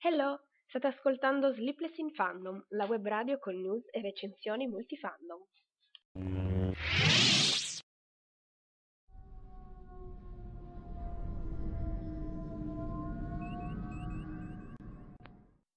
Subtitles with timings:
[0.00, 5.40] Hello, state ascoltando Sleepless in Fandom, la web radio con news e recensioni multifandom.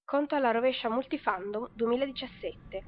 [0.04, 2.84] Conto alla rovescia multifandom 2017.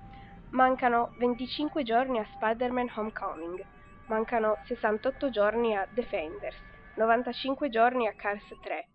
[0.50, 3.64] Mancano 25 giorni a Spider-Man Homecoming.
[4.12, 6.60] Mancano 68 giorni a Defenders.
[6.96, 8.86] 95 giorni a Cars 3.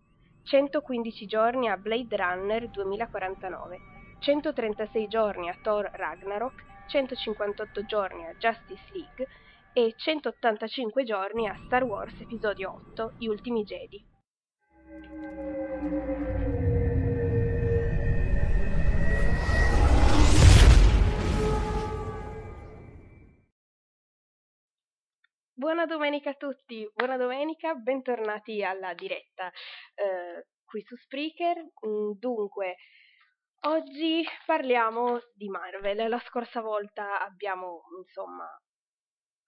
[0.44, 3.80] 115 giorni a Blade Runner 2049.
[4.20, 6.64] 136 giorni a Thor Ragnarok.
[6.90, 9.28] 158 giorni a Justice League
[9.74, 14.06] e 185 giorni a Star Wars Episodio 8 Gli ultimi Jedi.
[25.60, 29.52] Buona domenica a tutti, buona domenica, bentornati alla diretta
[29.96, 31.58] eh, qui su Spreaker.
[31.84, 32.76] Mm, dunque,
[33.62, 36.10] oggi parliamo di Marvel.
[36.10, 38.48] La scorsa volta abbiamo, insomma,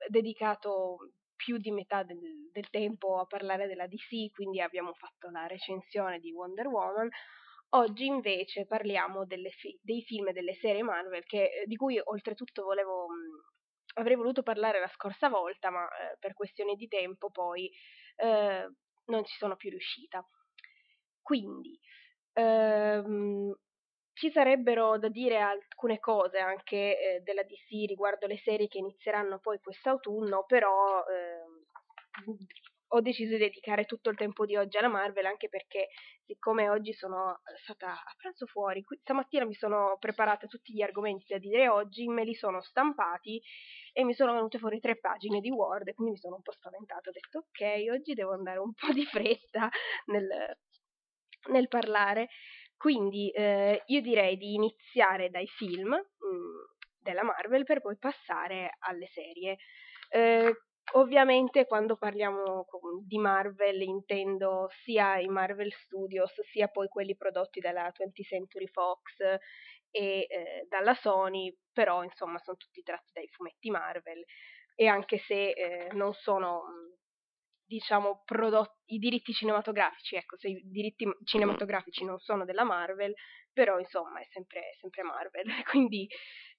[0.08, 5.46] dedicato più di metà del, del tempo a parlare della DC, quindi abbiamo fatto la
[5.46, 7.08] recensione di Wonder Woman.
[7.74, 13.06] Oggi invece parliamo fi- dei film e delle serie Marvel che, di cui oltretutto volevo
[13.10, 13.59] mm,
[14.00, 17.72] avrei voluto parlare la scorsa volta, ma eh, per questioni di tempo poi
[18.16, 18.70] eh,
[19.06, 20.26] non ci sono più riuscita.
[21.22, 21.80] Quindi
[22.34, 23.54] ehm,
[24.14, 26.76] ci sarebbero da dire alcune cose anche
[27.18, 31.66] eh, della DC riguardo le serie che inizieranno poi quest'autunno, però ehm,
[32.92, 35.90] ho deciso di dedicare tutto il tempo di oggi alla Marvel anche perché
[36.26, 41.26] siccome oggi sono stata a pranzo fuori, qui, stamattina mi sono preparata tutti gli argomenti
[41.28, 43.42] da dire oggi, me li sono stampati
[43.94, 47.10] e mi sono venute fuori tre pagine di Word, quindi mi sono un po' spaventata,
[47.10, 49.70] ho detto ok, oggi devo andare un po' di fretta
[50.06, 50.58] nel,
[51.52, 52.30] nel parlare,
[52.78, 56.60] quindi eh, io direi di iniziare dai film mh, mm,
[56.98, 59.58] della Marvel per poi passare alle serie.
[60.10, 60.54] Eh,
[60.94, 62.66] Ovviamente quando parliamo
[63.06, 69.20] di Marvel intendo sia i Marvel Studios sia poi quelli prodotti dalla 20th Century Fox
[69.92, 74.24] e eh, dalla Sony, però insomma sono tutti tratti dai fumetti Marvel.
[74.76, 76.64] E anche se eh, non sono
[77.66, 83.14] diciamo prodotti, i diritti cinematografici, ecco, se i diritti cinematografici non sono della Marvel,
[83.54, 86.08] però insomma è sempre, sempre Marvel, quindi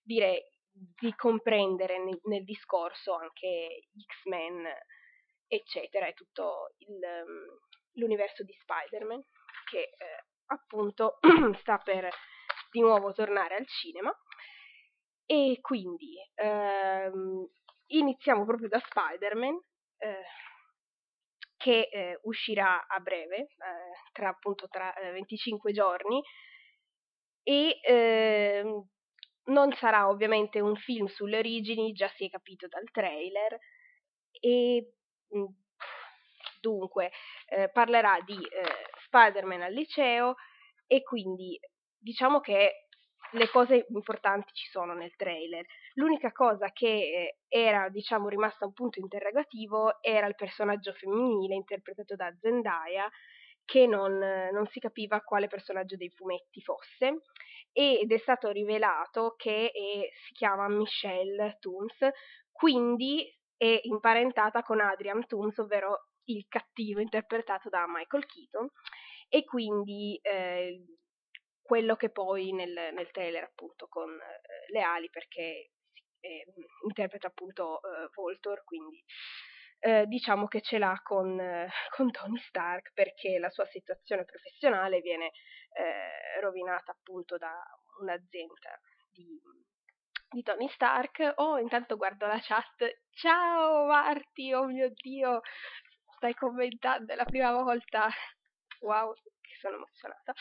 [0.02, 0.40] direi
[0.72, 4.66] di comprendere nel, nel discorso anche X-Men,
[5.47, 7.58] eccetera, e tutto il, um,
[7.94, 9.22] l'universo di Spider-Man,
[9.70, 11.19] che eh, appunto
[11.60, 12.08] sta per
[12.70, 14.12] di nuovo tornare al cinema.
[15.26, 17.48] E quindi ehm,
[17.87, 19.60] iniziamo proprio da Spider-Man,
[19.98, 20.25] eh,
[21.56, 23.48] che eh, uscirà a breve, eh,
[24.12, 26.20] tra appunto tra 25 giorni,
[27.42, 28.88] e ehm,
[29.44, 33.58] non sarà ovviamente un film sulle origini, già si è capito dal trailer,
[34.40, 34.92] e
[35.36, 35.44] mm,
[36.60, 37.10] dunque
[37.46, 40.34] eh, parlerà di eh, Spider-Man al liceo
[40.86, 41.58] e quindi
[41.98, 42.86] diciamo che
[43.32, 45.64] le cose importanti ci sono nel trailer.
[45.94, 52.16] L'unica cosa che eh, era, diciamo, rimasta un punto interrogativo era il personaggio femminile interpretato
[52.16, 53.08] da Zendaya,
[53.64, 57.20] che non, non si capiva quale personaggio dei fumetti fosse
[57.72, 62.08] ed è stato rivelato che è, si chiama Michelle Tooms,
[62.50, 68.69] quindi è imparentata con Adrian Tooms, ovvero il cattivo interpretato da Michael Keaton,
[69.28, 70.84] e quindi eh,
[71.62, 75.70] quello che poi nel, nel trailer appunto con eh, le ali perché
[76.20, 76.44] eh,
[76.84, 79.02] interpreta appunto eh, Voltor, quindi
[79.80, 85.00] eh, diciamo che ce l'ha con, eh, con, Tony Stark perché la sua situazione professionale
[85.00, 85.32] viene
[85.72, 87.52] eh, rovinata appunto da
[88.00, 88.78] un'azienda
[89.10, 89.40] di,
[90.30, 91.32] di Tony Stark.
[91.36, 93.00] Oh, intanto guardo la chat.
[93.10, 95.40] Ciao Marti, oh mio Dio,
[96.16, 98.08] stai commentando, è la prima volta.
[98.81, 100.32] Wow, che sono emozionata.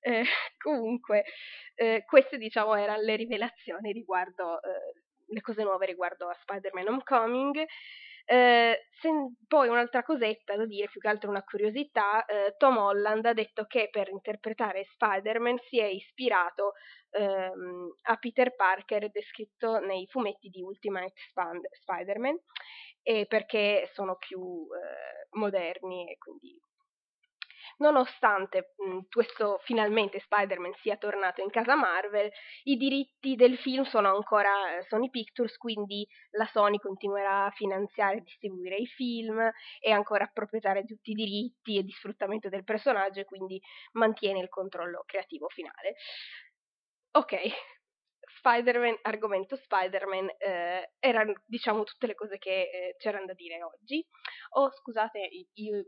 [0.00, 0.24] Eh,
[0.58, 1.24] comunque,
[1.74, 7.64] eh, queste diciamo erano le rivelazioni riguardo eh, le cose nuove riguardo a Spider-Man Homecoming.
[8.26, 8.78] Eh,
[9.46, 13.66] poi un'altra cosetta da dire, più che altro una curiosità, eh, Tom Holland ha detto
[13.66, 16.72] che per interpretare Spider-Man si è ispirato
[17.10, 22.38] ehm, a Peter Parker descritto nei fumetti di Ultimate Spand- Spider-Man,
[23.26, 26.58] perché sono più eh, moderni e quindi
[27.78, 32.30] nonostante mh, questo finalmente Spider-Man sia tornato in casa Marvel,
[32.64, 38.18] i diritti del film sono ancora eh, Sony Pictures, quindi la Sony continuerà a finanziare
[38.18, 39.50] e distribuire i film,
[39.80, 43.60] è ancora proprietaria di tutti i diritti e di sfruttamento del personaggio e quindi
[43.92, 45.94] mantiene il controllo creativo finale.
[47.12, 47.36] Ok,
[48.38, 54.04] Spider-Man, argomento Spider-Man, eh, erano diciamo tutte le cose che eh, c'erano da dire oggi.
[54.56, 55.84] Oh, scusate, io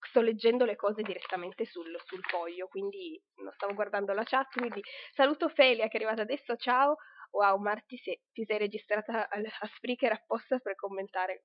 [0.00, 4.82] sto leggendo le cose direttamente sul, sul foglio, quindi non stavo guardando la chat, quindi
[5.12, 6.96] saluto Felia che è arrivata adesso, ciao.
[7.32, 11.44] Wow, Marti, se ti sei registrata a, a Spreaker apposta per commentare,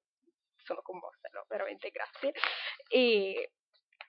[0.56, 1.46] sono commossa, no?
[1.48, 2.32] Veramente grazie.
[2.88, 3.52] E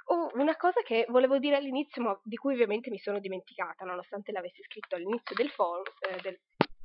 [0.08, 4.30] Oh, una cosa che volevo dire all'inizio, ma di cui ovviamente mi sono dimenticata, nonostante
[4.30, 6.38] l'avessi scritto all'inizio del, fo- eh, del,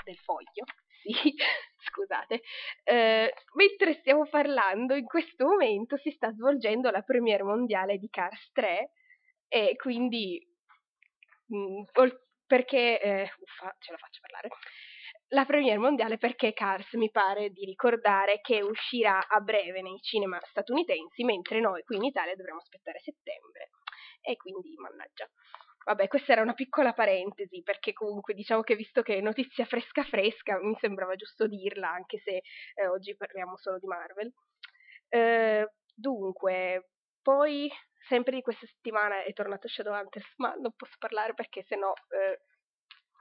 [0.03, 0.65] del foglio.
[1.01, 1.33] Sì,
[1.89, 2.42] scusate.
[2.83, 8.51] Eh, mentre stiamo parlando, in questo momento si sta svolgendo la premiere mondiale di Cars
[8.51, 8.92] 3
[9.48, 10.39] e quindi
[11.48, 12.09] mh, mm,
[12.45, 14.50] perché eh, uffa, ce la faccio parlare
[15.33, 20.38] la premiere mondiale perché Cars mi pare di ricordare che uscirà a breve nei cinema
[20.42, 23.69] statunitensi, mentre noi qui in Italia dovremo aspettare settembre.
[24.21, 25.30] E quindi, mannaggia.
[25.86, 30.04] Vabbè, questa era una piccola parentesi, perché comunque diciamo che visto che è notizia fresca
[30.04, 32.42] fresca, mi sembrava giusto dirla, anche se
[32.75, 34.31] eh, oggi parliamo solo di Marvel.
[35.10, 36.89] Eh, dunque,
[37.22, 37.69] poi
[38.07, 42.42] sempre di questa settimana è tornato Shadowhunters, ma non posso parlare perché sennò eh,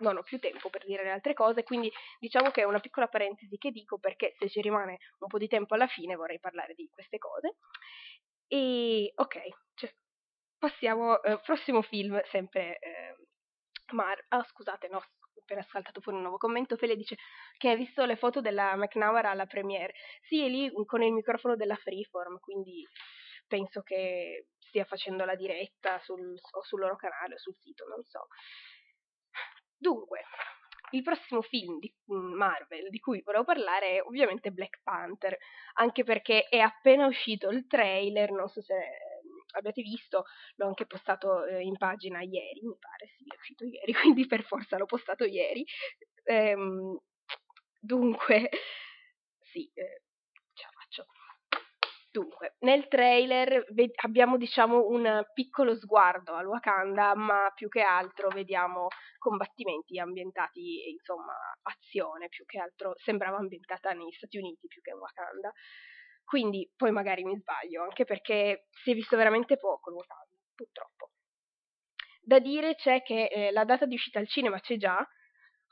[0.01, 3.07] non ho più tempo per dire le altre cose, quindi diciamo che è una piccola
[3.09, 6.75] parentesi che dico perché se ci rimane un po' di tempo alla fine vorrei parlare
[6.75, 7.57] di queste cose.
[8.49, 9.37] E ok,
[9.75, 9.93] cioè,
[10.61, 13.17] passiamo al eh, prossimo film, sempre eh,
[13.93, 14.25] Mar...
[14.29, 15.03] Ah, scusate, no,
[15.41, 16.77] appena saltato fuori un nuovo commento.
[16.77, 17.17] Fele dice
[17.57, 19.95] che ha visto le foto della McNamara alla premiere.
[20.23, 22.87] Sì, è lì con il microfono della Freeform, quindi
[23.49, 28.05] penso che stia facendo la diretta sul, o sul loro canale o sul sito, non
[28.05, 28.29] so.
[29.77, 30.25] Dunque,
[30.93, 35.37] il prossimo film di mm, Marvel di cui volevo parlare è ovviamente Black Panther,
[35.75, 39.10] anche perché è appena uscito il trailer, non so se mm,
[39.53, 40.25] abbiate visto,
[40.57, 44.43] l'ho anche postato eh, in pagina ieri, mi pare, sì, è uscito ieri, quindi per
[44.45, 45.65] forza l'ho postato ieri.
[46.25, 46.99] Ehm,
[47.81, 48.51] dunque,
[49.41, 50.03] sì, eh,
[52.13, 58.29] Dunque, nel trailer ve- abbiamo diciamo un piccolo sguardo al Wakanda, ma più che altro
[58.31, 58.89] vediamo
[59.19, 64.99] combattimenti ambientati, insomma, azione, più che altro sembrava ambientata negli Stati Uniti più che in
[64.99, 65.53] Wakanda.
[66.31, 71.11] Quindi poi magari mi sbaglio, anche perché si è visto veramente poco il Wakanda, purtroppo.
[72.21, 75.05] Da dire c'è che eh, la data di uscita al cinema c'è già,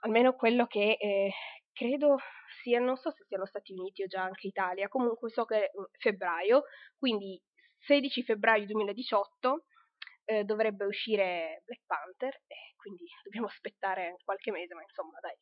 [0.00, 1.31] almeno quello che eh,
[1.72, 2.16] credo
[2.60, 5.70] sia, non so se siano Stati Uniti o già anche Italia, comunque so che è
[5.78, 6.62] mm, febbraio,
[6.99, 7.40] quindi
[7.78, 9.64] 16 febbraio 2018
[10.25, 15.37] eh, dovrebbe uscire Black Panther, e quindi dobbiamo aspettare qualche mese, ma insomma dai.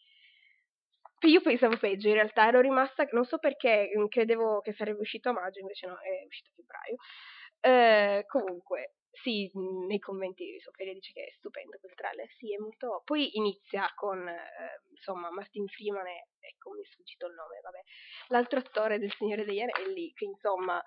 [1.26, 5.28] Io pensavo peggio, in realtà ero rimasta, non so perché, mm, credevo che sarebbe uscito
[5.30, 6.96] a maggio, invece no, è uscito a febbraio.
[7.60, 12.58] Eh, comunque, sì, mhmm, nei commenti Sofia dice che è stupendo quel trailer, sì, è
[12.58, 13.02] molto...
[13.04, 17.80] Poi inizia con, eh, insomma, Martin Freeman e, ecco, mi è sfuggito il nome, vabbè,
[18.28, 20.82] l'altro attore del Signore degli Anelli, che insomma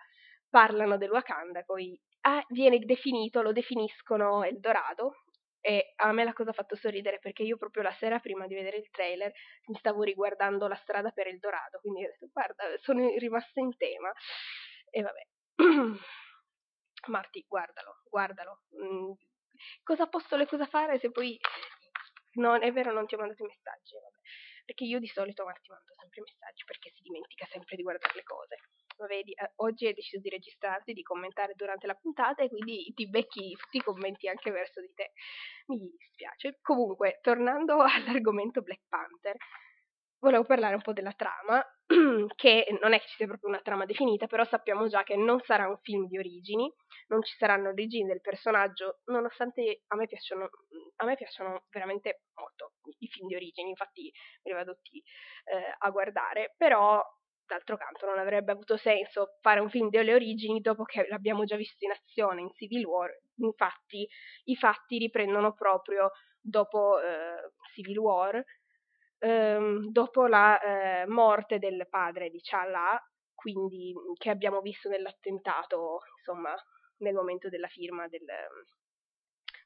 [0.49, 5.23] parlano del Wakanda, poi ah, viene definito, lo definiscono Eldorado,
[5.61, 8.55] e a me la cosa ha fatto sorridere perché io proprio la sera prima di
[8.55, 9.31] vedere il trailer
[9.67, 14.11] mi stavo riguardando la strada per Eldorado, quindi ho detto guarda, sono rimasta in tema.
[14.89, 15.27] E vabbè.
[17.07, 18.61] Marti, guardalo, guardalo.
[18.75, 19.11] Mm,
[19.83, 21.37] cosa posso le cosa fare se poi...
[22.33, 24.17] No, è vero, non ti ho mandato i messaggi, vabbè.
[24.69, 28.21] Perché io di solito Marti mando sempre messaggi perché si dimentica sempre di guardare le
[28.21, 28.55] cose.
[28.99, 32.93] Ma vedi, eh, oggi hai deciso di registrarti, di commentare durante la puntata e quindi
[32.93, 35.13] ti becchi tutti i commenti anche verso di te.
[35.73, 36.59] Mi dispiace.
[36.61, 39.37] Comunque, tornando all'argomento Black Panther,
[40.19, 41.63] volevo parlare un po' della trama,
[42.35, 45.39] che non è che ci sia proprio una trama definita, però sappiamo già che non
[45.41, 46.71] sarà un film di origini,
[47.07, 50.49] non ci saranno origini del personaggio, nonostante a me piacciono,
[50.97, 54.11] a me piacciono veramente molto i film di origini, infatti
[54.43, 57.01] me li vado tutti eh, a guardare, però
[57.45, 61.55] d'altro canto non avrebbe avuto senso fare un film delle origini dopo che l'abbiamo già
[61.55, 64.07] visto in azione in Civil War, infatti
[64.45, 66.11] i fatti riprendono proprio
[66.41, 68.43] dopo eh, Civil War
[69.19, 70.59] ehm, dopo la
[71.03, 72.99] eh, morte del padre di Chala,
[73.33, 76.53] quindi che abbiamo visto nell'attentato, insomma,
[76.97, 78.25] nel momento della firma del,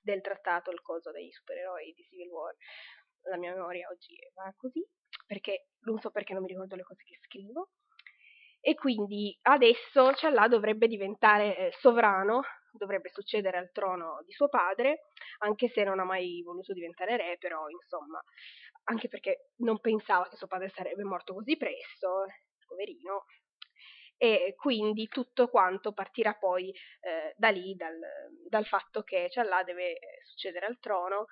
[0.02, 2.56] del trattato, il coso dei supereroi di Civil War.
[3.30, 4.86] La mia memoria oggi va così,
[5.26, 7.70] perché non so perché non mi ricordo le cose che scrivo.
[8.66, 12.42] e quindi adesso Ciallà dovrebbe diventare eh, sovrano,
[12.72, 17.38] dovrebbe succedere al trono di suo padre, anche se non ha mai voluto diventare re,
[17.38, 18.22] però insomma,
[18.86, 22.26] anche perché non pensava che suo padre sarebbe morto così presto,
[22.66, 23.26] poverino,
[24.18, 27.98] e quindi tutto quanto partirà poi eh, da lì, dal,
[28.48, 31.26] dal, fatto che Ciallà deve succedere al trono.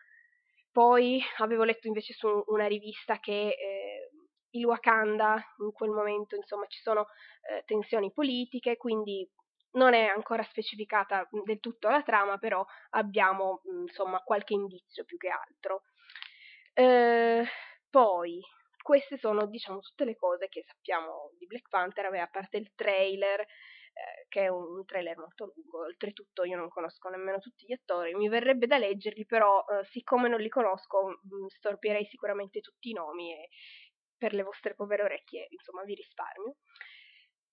[0.72, 4.10] Poi avevo letto invece su una rivista che eh,
[4.51, 7.08] il Wakanda in quel momento insomma ci sono
[7.50, 9.29] eh, tensioni politiche, quindi
[9.74, 15.29] non è ancora specificata del tutto la trama, però abbiamo insomma qualche indizio più che
[15.29, 15.84] altro.
[16.74, 17.44] Eh,
[17.90, 18.42] poi
[18.82, 23.42] queste sono diciamo tutte le cose che sappiamo di Black Panther, a parte il trailer,
[23.42, 28.16] eh, che è un trailer molto lungo, oltretutto io non conosco nemmeno tutti gli attori,
[28.16, 32.94] mi verrebbe da leggerli, però eh, siccome non li conosco mh, storpierei sicuramente tutti i
[32.94, 33.50] nomi e
[34.18, 36.56] per le vostre povere orecchie, insomma, vi risparmio.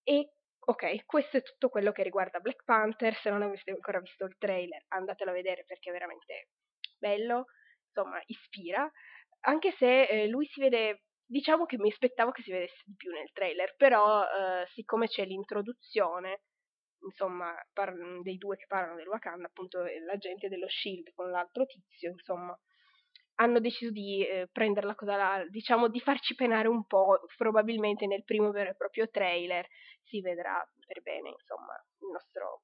[0.04, 3.14] E ok, questo è tutto quello che riguarda Black Panther.
[3.14, 6.48] Se non avete ancora visto il trailer, andatelo a vedere perché è veramente
[6.98, 7.46] bello,
[7.88, 8.90] insomma, ispira.
[9.40, 13.12] Anche se eh, lui si vede, diciamo che mi aspettavo che si vedesse di più
[13.12, 16.42] nel trailer, però eh, siccome c'è l'introduzione,
[17.02, 22.10] insomma, par- dei due che parlano del Wakanda, appunto l'agente dello Shield con l'altro tizio,
[22.10, 22.58] insomma,
[23.40, 28.06] hanno deciso di eh, prendere la cosa, là, diciamo di farci penare un po', probabilmente
[28.06, 29.66] nel primo vero e proprio trailer
[30.02, 32.62] si vedrà per bene, insomma, il nostro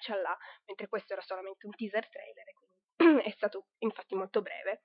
[0.00, 2.71] ciallà, mentre questo era solamente un teaser trailer quindi
[3.24, 4.84] è stato infatti molto breve.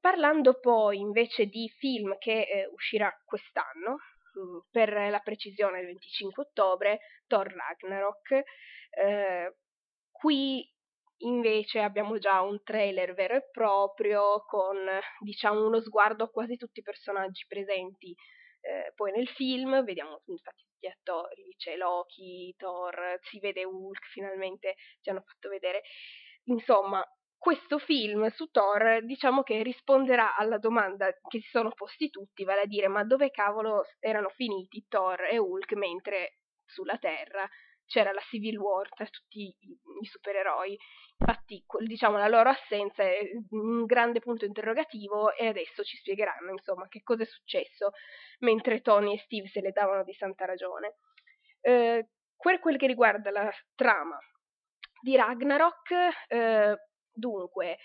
[0.00, 3.96] Parlando poi invece di film che eh, uscirà quest'anno,
[4.38, 8.42] mm, per la precisione il 25 ottobre, Thor Ragnarok,
[8.90, 9.56] eh,
[10.10, 10.70] qui
[11.20, 14.76] Invece abbiamo già un trailer vero e proprio con
[15.20, 18.14] diciamo uno sguardo a quasi tutti i personaggi presenti
[18.66, 24.74] eh, poi nel film, vediamo infatti gli attori, c'è Loki, Thor, si vede Hulk, finalmente
[25.00, 25.82] ci hanno fatto vedere.
[26.48, 27.04] Insomma,
[27.38, 32.62] questo film su Thor diciamo che risponderà alla domanda che si sono posti tutti, vale
[32.62, 37.48] a dire ma dove cavolo erano finiti Thor e Hulk mentre sulla Terra
[37.84, 39.54] c'era la Civil War tra tutti i,
[40.02, 40.76] i supereroi.
[41.18, 46.88] Infatti, diciamo, la loro assenza è un grande punto interrogativo e adesso ci spiegheranno, insomma,
[46.88, 47.92] che cosa è successo
[48.40, 50.96] mentre Tony e Steve se le davano di santa ragione.
[51.60, 54.18] Eh, per quel che riguarda la trama
[55.06, 55.90] di Ragnarok,
[56.26, 56.76] eh,
[57.12, 57.78] dunque,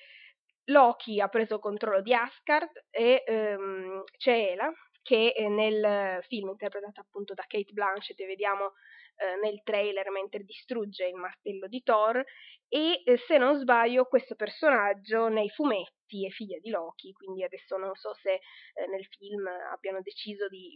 [0.72, 4.74] Loki ha preso controllo di Asgard e ehm, c'è Ela,
[5.04, 8.74] che nel film interpretata appunto da Kate Blanchett e vediamo
[9.18, 12.24] eh, nel trailer mentre distrugge il martello di Thor
[12.68, 17.78] e eh, se non sbaglio questo personaggio nei fumetti è figlia di Loki, quindi adesso
[17.78, 20.75] non so se eh, nel film abbiano deciso di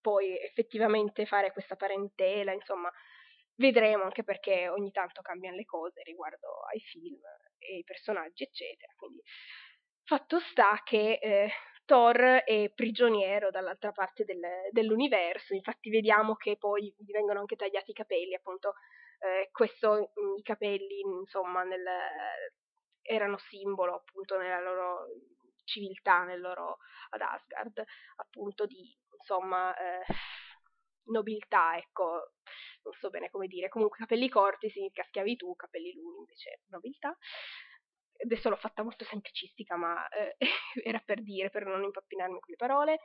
[0.00, 2.90] poi effettivamente fare questa parentela, insomma
[3.56, 7.20] vedremo anche perché ogni tanto cambiano le cose riguardo ai film
[7.58, 9.22] e ai personaggi eccetera, quindi
[10.04, 11.50] fatto sta che eh,
[11.84, 17.90] Thor è prigioniero dall'altra parte del, dell'universo, infatti vediamo che poi gli vengono anche tagliati
[17.90, 18.74] i capelli, appunto
[19.20, 21.84] eh, questo, i capelli insomma nel,
[23.02, 25.06] erano simbolo appunto nella loro
[25.64, 26.78] civiltà, nel loro
[27.10, 27.82] ad Asgard,
[28.16, 30.04] appunto di insomma eh,
[31.06, 32.32] nobiltà, ecco,
[32.82, 37.16] non so bene come dire, comunque capelli corti significa schiavitù, capelli lunghi invece nobiltà
[38.22, 40.36] adesso l'ho fatta molto semplicistica, ma eh,
[40.84, 43.00] era per dire, per non impappinarmi con le parole.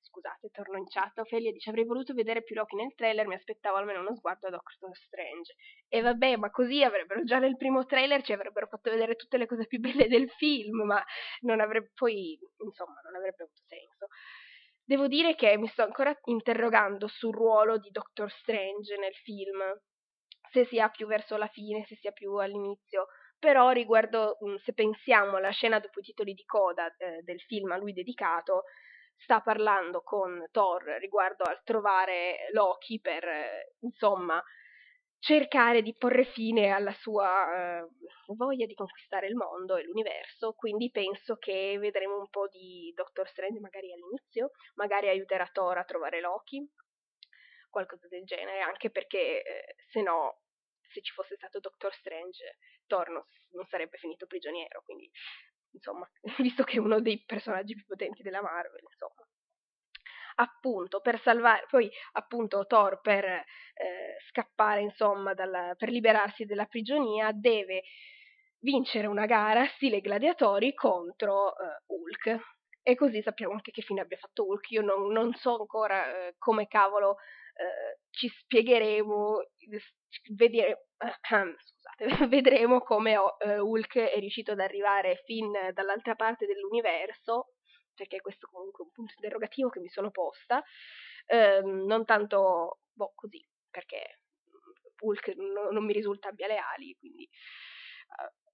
[0.00, 1.18] Scusate, torno in chat.
[1.18, 4.50] Ophelia dice: Avrei voluto vedere più Loki nel trailer, mi aspettavo almeno uno sguardo a
[4.50, 5.54] Doctor Strange.
[5.88, 9.46] E vabbè, ma così avrebbero già nel primo trailer ci avrebbero fatto vedere tutte le
[9.46, 11.02] cose più belle del film, ma
[11.40, 14.06] non avrebbe poi, insomma, non avrebbe avuto senso.
[14.88, 19.58] Devo dire che mi sto ancora interrogando sul ruolo di Doctor Strange nel film,
[20.50, 25.50] se sia più verso la fine, se sia più all'inizio però riguardo, se pensiamo alla
[25.50, 28.62] scena dopo i titoli di coda eh, del film a lui dedicato,
[29.14, 34.42] sta parlando con Thor riguardo al trovare Loki per, eh, insomma,
[35.18, 37.88] cercare di porre fine alla sua eh,
[38.36, 43.28] voglia di conquistare il mondo e l'universo, quindi penso che vedremo un po' di Doctor
[43.28, 46.66] Strange magari all'inizio, magari aiuterà Thor a trovare Loki,
[47.68, 50.40] qualcosa del genere, anche perché eh, se no
[50.88, 52.56] se ci fosse stato Doctor Strange,
[52.86, 55.10] Thor non, non sarebbe finito prigioniero, quindi
[55.72, 56.08] insomma,
[56.38, 59.26] visto che è uno dei personaggi più potenti della Marvel, insomma.
[60.40, 63.44] Appunto, per salvare, poi appunto Thor per eh,
[64.28, 67.82] scappare, insomma, dalla, per liberarsi della prigionia, deve
[68.60, 72.38] vincere una gara stile gladiatori contro eh, Hulk.
[72.82, 74.70] E così sappiamo anche che fine abbia fatto Hulk.
[74.70, 77.16] Io non, non so ancora eh, come cavolo
[77.54, 79.40] eh, ci spiegheremo,
[80.36, 80.86] vedere,
[81.18, 83.26] scusate, vedremo come uh,
[83.60, 87.54] Hulk è riuscito ad arrivare fin dall'altra parte dell'universo,
[87.98, 90.62] perché questo è comunque un punto interrogativo che mi sono posta,
[91.26, 94.20] eh, non tanto boh, così, perché
[95.00, 97.28] Hulk non, non mi risulta abbia le ali, quindi
[98.08, 98.46] uh,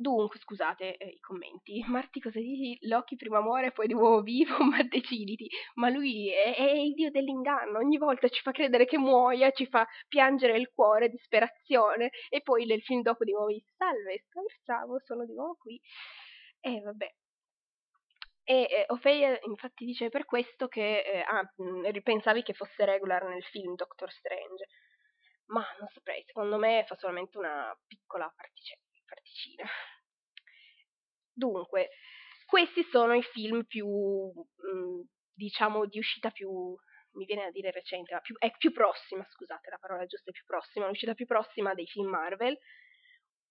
[0.00, 1.82] Dunque, scusate eh, i commenti.
[1.88, 2.78] Marti, cosa dici?
[2.82, 5.48] Loki prima muore, poi di nuovo vivo, ma deciditi.
[5.74, 7.78] Ma lui è, è, il dio dell'inganno.
[7.78, 12.10] Ogni volta ci fa credere che muoia, ci fa piangere il cuore, disperazione.
[12.28, 15.80] E poi nel film dopo di nuovo dice, salve, scherzavo, sono di nuovo qui.
[16.60, 17.12] E vabbè.
[18.48, 21.46] E eh, Ophelia infatti dice per questo che eh, ah,
[21.90, 24.68] ripensavi che fosse regular nel film Doctor Strange.
[25.48, 29.64] Ma non saprei, secondo me fa solamente una piccola particella particina.
[31.32, 31.90] Dunque,
[32.46, 35.00] questi sono i film più, mh, mm,
[35.34, 36.74] diciamo, di uscita più,
[37.12, 40.32] mi viene a dire recente, ma più, è più prossima, scusate, la parola giusta è
[40.32, 42.56] più prossima, l'uscita più prossima dei film Marvel.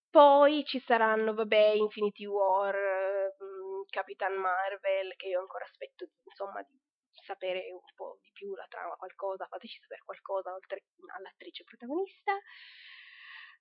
[0.10, 3.47] Poi ci saranno, vabbè, Infinity War, mm,
[3.90, 6.80] Capitan Marvel, che io ancora aspetto, insomma, di
[7.24, 10.84] sapere un po' di più la trama, qualcosa, fateci sapere qualcosa oltre
[11.16, 12.34] all'attrice protagonista.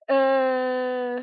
[0.06, 1.22] Uh,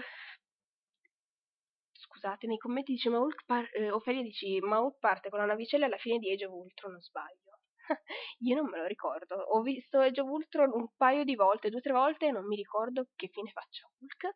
[1.91, 5.45] scusate, nei commenti dice ma Hulk par- eh, Ophelia dice ma Hulk parte con la
[5.45, 7.60] navicella alla fine di Age of Ultron, non sbaglio.
[8.39, 9.36] Io non me lo ricordo.
[9.36, 12.45] Ho visto Age of Ultron un paio di volte, due o tre volte, e non
[12.45, 14.36] mi ricordo che fine faccia Hulk.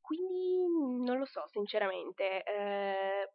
[0.00, 2.42] Quindi non lo so, sinceramente.
[2.42, 3.28] Eh,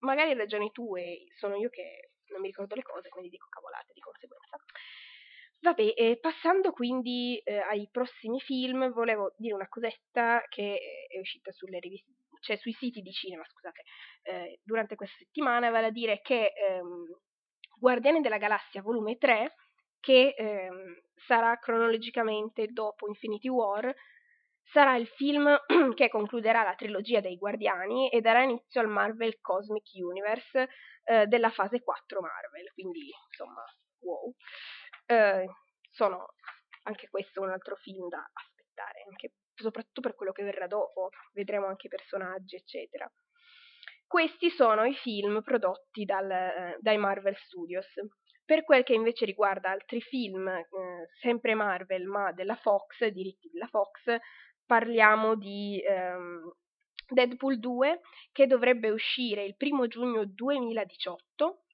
[0.00, 3.92] magari hai ragioni tue, sono io che non mi ricordo le cose, quindi dico cavolate
[3.92, 4.56] di conseguenza.
[5.60, 11.52] Vabbè, eh, passando quindi eh, ai prossimi film, volevo dire una cosetta che è uscita
[11.52, 13.82] sulle riviste cioè sui siti di cinema, scusate,
[14.22, 17.06] eh, durante questa settimana, vale a dire che ehm,
[17.78, 19.54] Guardiani della Galassia volume 3,
[20.00, 23.94] che ehm, sarà cronologicamente dopo Infinity War,
[24.70, 25.58] sarà il film
[25.94, 30.68] che concluderà la trilogia dei Guardiani e darà inizio al Marvel Cosmic Universe
[31.04, 33.64] eh, della fase 4 Marvel, quindi insomma,
[34.00, 34.32] wow.
[35.06, 35.46] Eh,
[35.90, 36.34] sono
[36.84, 41.66] anche questo un altro film da aspettare, anche soprattutto per quello che verrà dopo, vedremo
[41.66, 43.10] anche i personaggi, eccetera.
[44.06, 47.86] Questi sono i film prodotti dal, eh, dai Marvel Studios.
[48.44, 50.66] Per quel che invece riguarda altri film, eh,
[51.20, 54.16] sempre Marvel, ma della Fox, diritti della Fox,
[54.70, 56.48] parliamo di ehm,
[57.08, 61.64] Deadpool 2 che dovrebbe uscire il primo giugno 2018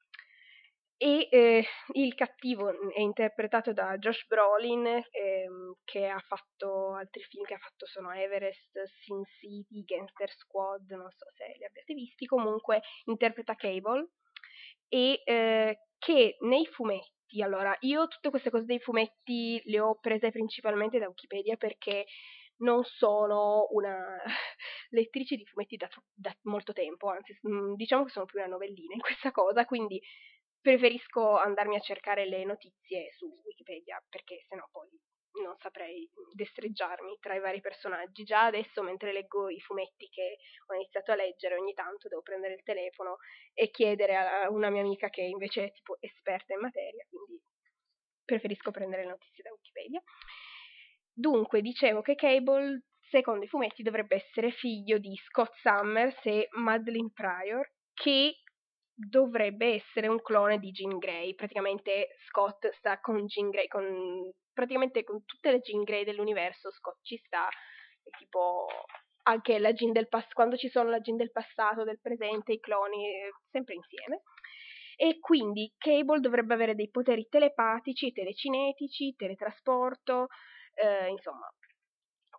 [0.96, 7.44] e eh, il cattivo è interpretato da Josh Brolin ehm, che ha fatto altri film
[7.44, 12.24] che ha fatto sono Everest, Sin City, Gangster Squad, non so se li abbiate visti,
[12.24, 14.08] comunque interpreta Cable
[14.88, 20.30] e eh, che nei fumetti, allora io tutte queste cose dei fumetti le ho prese
[20.30, 22.06] principalmente da Wikipedia perché
[22.58, 24.22] non sono una
[24.90, 28.94] lettrice di fumetti da, da molto tempo, anzi mm, diciamo che sono più una novellina
[28.94, 30.00] in questa cosa, quindi
[30.60, 34.88] preferisco andarmi a cercare le notizie su Wikipedia perché sennò poi
[35.42, 38.24] non saprei destreggiarmi tra i vari personaggi.
[38.24, 42.54] Già adesso, mentre leggo i fumetti che ho iniziato a leggere, ogni tanto devo prendere
[42.54, 43.18] il telefono
[43.52, 47.40] e chiedere a una mia amica che invece è tipo esperta in materia, quindi
[48.24, 50.02] preferisco prendere le notizie da Wikipedia.
[51.18, 57.10] Dunque, dicevo che Cable, secondo i fumetti, dovrebbe essere figlio di Scott Summers e Madeline
[57.10, 58.34] Pryor, che
[58.92, 61.34] dovrebbe essere un clone di Jean Grey.
[61.34, 66.98] Praticamente Scott sta con Jean Grey, con, praticamente con tutte le Jean Grey dell'universo, Scott
[67.02, 67.48] ci sta,
[68.18, 68.66] tipo
[69.22, 72.60] anche la Jean del passato, quando ci sono la Jean del passato, del presente, i
[72.60, 73.06] cloni,
[73.50, 74.20] sempre insieme.
[74.96, 80.26] E quindi Cable dovrebbe avere dei poteri telepatici, telecinetici, teletrasporto,
[80.76, 81.48] eh, insomma,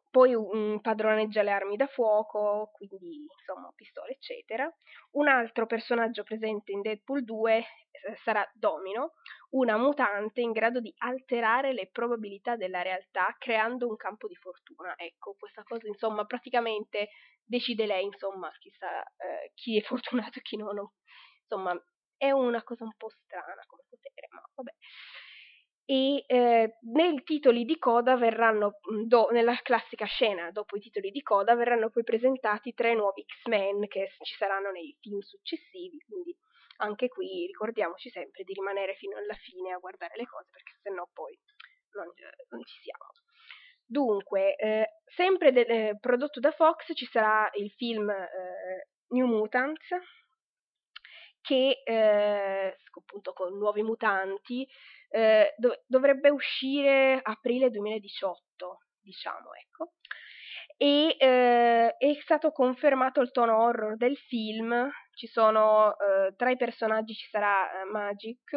[0.09, 4.71] poi un padroneggia le armi da fuoco, quindi insomma pistole eccetera.
[5.11, 9.13] Un altro personaggio presente in Deadpool 2 eh, sarà Domino,
[9.51, 14.95] una mutante in grado di alterare le probabilità della realtà creando un campo di fortuna.
[14.97, 17.09] Ecco, questa cosa insomma praticamente
[17.43, 20.93] decide lei insomma chi, sa, eh, chi è fortunato e chi no, no.
[21.41, 21.79] Insomma
[22.17, 24.71] è una cosa un po' strana come potere, ma vabbè
[25.89, 31.21] e eh, nei titoli di coda verranno, do, nella classica scena dopo i titoli di
[31.21, 36.35] coda, verranno poi presentati tre nuovi X-Men che ci saranno nei film successivi, quindi
[36.79, 41.07] anche qui ricordiamoci sempre di rimanere fino alla fine a guardare le cose perché sennò
[41.13, 41.39] poi
[41.93, 42.11] non,
[42.49, 43.07] non ci siamo.
[43.85, 49.87] Dunque, eh, sempre de- eh, prodotto da Fox ci sarà il film eh, New Mutants
[51.47, 54.67] che eh, appunto con nuovi mutanti
[55.09, 59.93] eh, dov- dovrebbe uscire aprile 2018, diciamo, ecco.
[60.75, 64.89] E eh, è stato confermato il tono horror del film.
[65.15, 68.51] Ci sono eh, tra i personaggi ci sarà eh, Magic,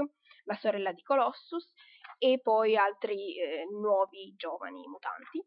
[0.44, 1.72] la sorella di Colossus,
[2.18, 5.42] e poi altri eh, nuovi giovani mutanti.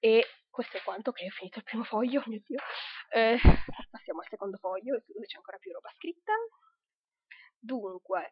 [0.00, 0.24] E
[0.58, 2.58] questo è quanto, che ho finito il primo foglio, mio Dio.
[3.10, 3.38] Eh,
[3.92, 6.32] passiamo al secondo foglio, dove c'è ancora più roba scritta.
[7.56, 8.30] Dunque,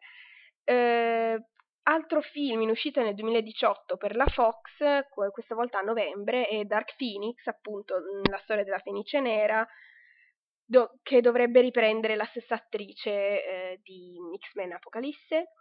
[0.65, 1.41] eh,
[1.83, 4.59] altro film in uscita nel 2018 per la Fox,
[5.31, 7.95] questa volta a novembre, è Dark Phoenix, appunto
[8.29, 9.65] la storia della Fenice Nera,
[10.65, 15.53] do- che dovrebbe riprendere la stessa attrice eh, di X-Men Apocalisse.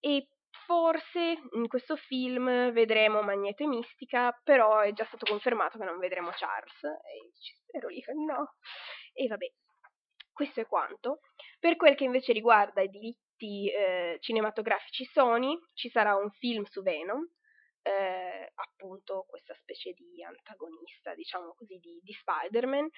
[0.00, 0.26] E
[0.66, 5.98] forse in questo film vedremo Magneto e Mistica, però è già stato confermato che non
[5.98, 6.82] vedremo Charles.
[6.82, 8.54] E ci spero lì, no.
[9.12, 9.46] E vabbè,
[10.32, 11.20] questo è quanto.
[11.58, 16.82] Per quel che invece riguarda i diritti eh, cinematografici Sony, ci sarà un film su
[16.82, 17.24] Venom,
[17.82, 22.88] eh, appunto questa specie di antagonista, diciamo così, di, di Spider-Man.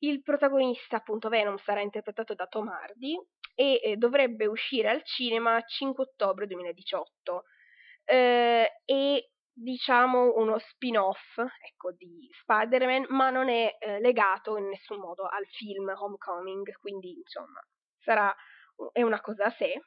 [0.00, 3.18] Il protagonista, appunto Venom, sarà interpretato da Tom Hardy
[3.60, 7.42] e eh, dovrebbe uscire al cinema 5 ottobre 2018.
[8.04, 15.00] Eh, e diciamo uno spin-off ecco, di Spider-Man, ma non è eh, legato in nessun
[15.00, 17.60] modo al film Homecoming, quindi insomma
[17.98, 18.32] sarà
[18.92, 19.82] è una cosa a sé.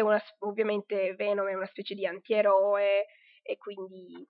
[0.00, 3.06] Una, ovviamente Venom è una specie di antieroe
[3.42, 4.24] e quindi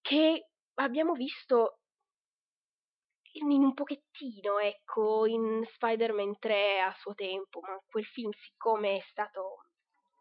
[0.00, 1.81] che abbiamo visto
[3.32, 9.04] in, un pochettino, ecco, in Spider-Man 3 a suo tempo, ma quel film siccome è
[9.10, 9.66] stato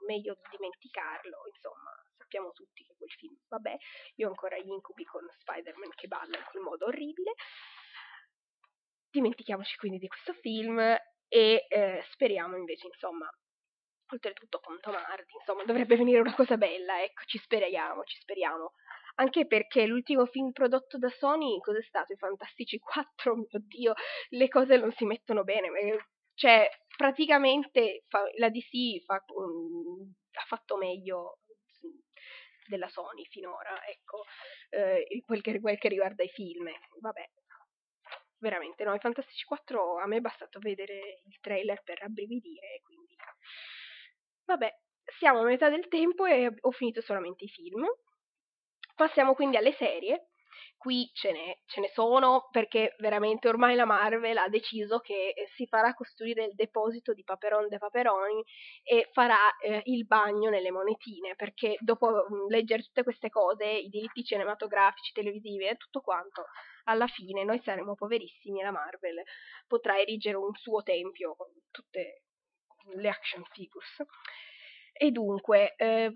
[0.05, 3.75] meglio dimenticarlo, insomma, sappiamo tutti che quel film, vabbè,
[4.15, 7.33] io ho ancora gli incubi con Spider-Man che balla in quel modo orribile.
[9.09, 13.29] Dimentichiamoci quindi di questo film e eh, speriamo invece, insomma,
[14.13, 18.73] oltretutto con Tom Hardy, insomma, dovrebbe venire una cosa bella, ecco, ci speriamo, ci speriamo.
[19.15, 22.13] Anche perché l'ultimo film prodotto da Sony, cos'è stato?
[22.13, 23.93] I Fantastici 4, mio Dio,
[24.29, 25.69] le cose non si mettono bene,
[26.33, 31.39] cioè, praticamente fa, la DC fa, um, ha fatto meglio
[32.67, 34.23] della Sony finora, ecco,
[34.69, 36.69] eh, quel, che, quel che riguarda i film,
[36.99, 37.29] vabbè,
[38.37, 43.15] veramente no, i Fantastici 4 a me è bastato vedere il trailer per rabbrividire, quindi
[44.45, 44.73] vabbè,
[45.17, 47.85] siamo a metà del tempo e ho finito solamente i film.
[49.01, 50.27] Passiamo quindi alle serie
[50.77, 55.47] qui ce ne, ce ne, sono perché veramente ormai la Marvel ha deciso che eh,
[55.55, 58.43] si farà costruire il deposito di Paperon de Paperoni
[58.83, 63.89] e farà eh, il bagno nelle monetine perché dopo mm, leggere tutte queste cose, i
[63.89, 66.45] diritti cinematografici, televisivi e tutto quanto,
[66.83, 69.23] alla fine noi saremo poverissimi e la Marvel
[69.65, 72.25] potrà erigere un suo tempio con tutte
[72.97, 74.03] le action figures.
[75.03, 76.11] E dunque, eh,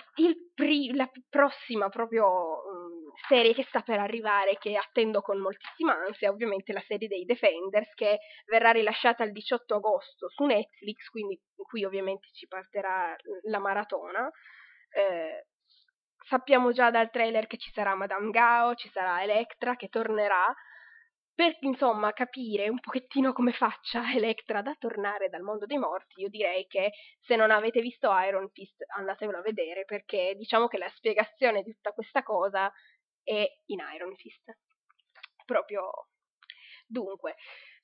[0.53, 6.27] pri- la prossima proprio um, serie che sta per arrivare, che attendo con moltissima ansia,
[6.27, 11.39] è ovviamente la serie dei Defenders, che verrà rilasciata il 18 agosto su Netflix, quindi
[11.55, 14.29] qui ovviamente ci partirà la maratona.
[14.91, 15.47] Eh,
[16.27, 20.53] sappiamo già dal trailer che ci sarà Madame Gao, ci sarà Electra che tornerà,
[21.35, 26.29] per insomma capire un pochettino come faccia Electra da tornare dal mondo dei morti, io
[26.29, 30.89] direi che se non avete visto Iron Fist andatevelo a vedere perché diciamo che la
[30.95, 32.71] spiegazione di tutta questa cosa
[33.21, 34.57] è in Iron Fist.
[35.45, 36.07] Proprio
[36.87, 37.35] dunque.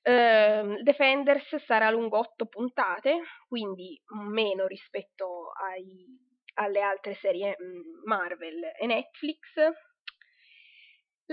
[0.02, 6.04] Uh, Defenders sarà lungo 8 puntate, quindi meno rispetto ai,
[6.54, 9.38] alle altre serie mm, Marvel e Netflix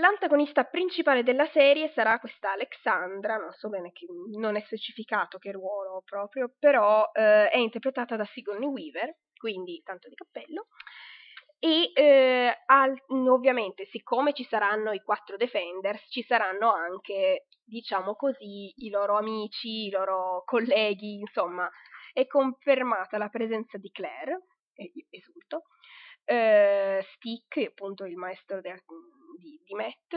[0.00, 4.06] L'antagonista principale della serie sarà questa Alexandra, non so bene che
[4.38, 10.08] non è specificato che ruolo proprio, però eh, è interpretata da Sigourney Weaver, quindi tanto
[10.08, 10.68] di cappello.
[11.58, 18.72] E eh, al, ovviamente, siccome ci saranno i quattro Defenders, ci saranno anche, diciamo così,
[18.76, 21.70] i loro amici, i loro colleghi, insomma,
[22.14, 24.46] è confermata la presenza di Claire,
[25.10, 25.64] esulto,
[26.24, 28.82] eh, Stick, appunto il maestro de-
[29.40, 30.14] di, di Matt,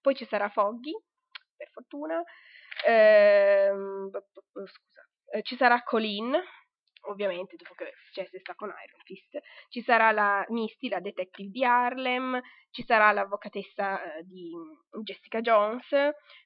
[0.00, 0.92] poi ci sarà Foggy,
[1.56, 2.22] per fortuna,
[2.86, 3.70] eh,
[4.66, 6.34] scusa, eh, ci sarà Colin,
[7.02, 9.38] ovviamente dopo che cioè, si sta con Iron Fist,
[9.68, 12.40] ci sarà la Misty, la detective di Harlem,
[12.70, 14.52] ci sarà l'avvocatessa eh, di
[15.02, 15.88] Jessica Jones,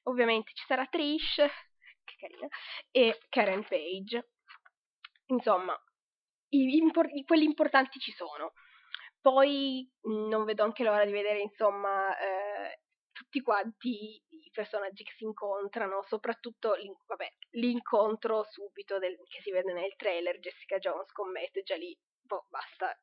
[0.03, 2.47] ovviamente ci sarà Trish, che carina,
[2.91, 4.29] e Karen Page.
[5.27, 5.75] Insomma,
[6.49, 8.53] i, impor- quelli importanti ci sono.
[9.25, 15.13] Poi mhmm, non vedo anche l'ora di vedere, insomma, eh, tutti quanti i personaggi che
[15.17, 21.11] si incontrano, soprattutto l'in- vabbè, l'incontro subito del, che si vede nel trailer, Jessica Jones
[21.11, 22.95] con Matt, già lì, boh, basta,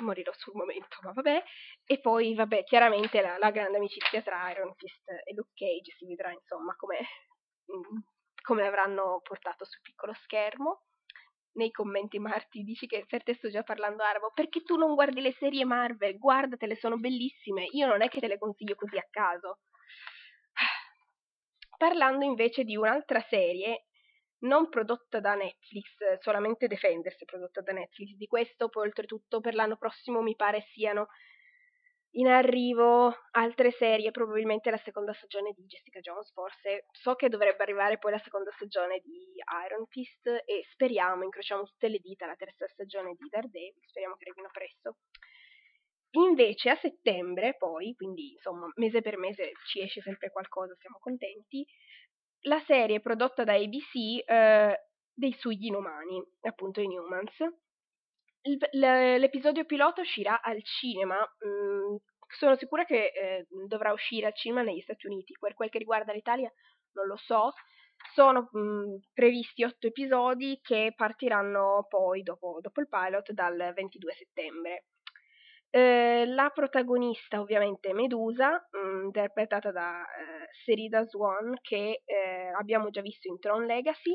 [0.00, 1.42] morirò sul momento, ma vabbè.
[1.86, 6.06] E poi, vabbè, chiaramente la, la grande amicizia tra Iron Fist e Luke Cage si
[6.06, 6.98] vedrà, insomma, come,
[7.74, 7.98] mm,
[8.42, 10.82] come avranno portato sul piccolo schermo.
[11.54, 15.20] Nei commenti Marti dici che per te sto già parlando arabo, perché tu non guardi
[15.20, 19.06] le serie Marvel, guardatele, sono bellissime, io non è che te le consiglio così a
[19.10, 19.58] caso.
[21.76, 23.84] Parlando invece di un'altra serie,
[24.42, 28.14] non prodotta da Netflix, solamente Defenders prodotta da Netflix.
[28.14, 31.08] Di questo poi oltretutto per l'anno prossimo mi pare siano
[32.12, 36.86] in arrivo altre serie, probabilmente la seconda stagione di Jessica Jones, forse.
[36.92, 39.34] So che dovrebbe arrivare poi la seconda stagione di
[39.66, 44.24] Iron Fist e speriamo, incrociamo tutte le dita, la terza stagione di Daredevil, speriamo che
[44.24, 44.96] arrivino presto.
[46.14, 51.64] Invece a settembre, poi, quindi insomma mese per mese ci esce sempre qualcosa, siamo contenti,
[52.42, 54.80] la serie prodotta da ABC eh,
[55.14, 57.36] dei sugli inumani, appunto i Newmans.
[58.72, 61.16] L'episodio pilota uscirà al cinema.
[61.46, 61.96] Mm,
[62.28, 65.36] sono sicura che eh, dovrà uscire al cinema negli Stati Uniti.
[65.38, 66.52] Per quel che riguarda l'Italia,
[66.92, 67.52] non lo so.
[68.14, 74.12] Sono mh, mm, previsti otto episodi che partiranno poi dopo, dopo il pilot dal 22
[74.14, 74.84] settembre.
[75.70, 82.52] Eh, la protagonista ovviamente è Medusa, mh, mm, interpretata da eh, Serida Swan, che eh,
[82.58, 84.14] abbiamo già visto in Tron Legacy.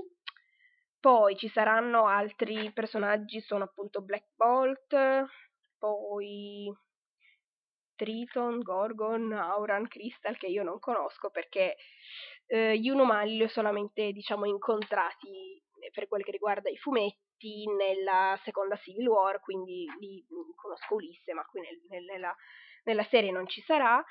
[0.99, 4.95] Poi ci saranno altri personaggi, sono appunto Black Bolt,
[5.77, 6.73] poi
[7.95, 11.75] Triton, Gorgon, Auran, Crystal, che io non conosco perché
[12.47, 15.61] eh, gli Unumani li ho solamente diciamo incontrati
[15.93, 21.45] per quel che riguarda i fumetti nella seconda Civil War, quindi lì conosco Ulisse, ma
[21.45, 22.35] qui nel, nella,
[22.83, 24.03] nella serie non ci sarà.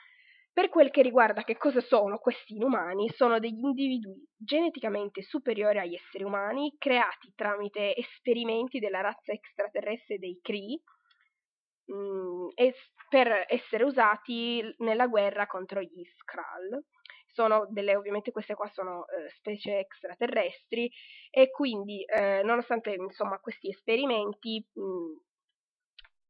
[0.57, 5.93] Per quel che riguarda che cosa sono questi inumani, sono degli individui geneticamente superiori agli
[5.93, 10.81] esseri umani, creati tramite esperimenti della razza extraterrestre dei Kree,
[11.85, 12.49] mh, mm,
[13.11, 16.87] per essere usati nella guerra contro gli Skrull.
[17.27, 20.91] Sono delle, ovviamente queste qua sono eh, specie extraterrestri
[21.29, 25.17] e quindi eh, nonostante insomma questi esperimenti mh, mm,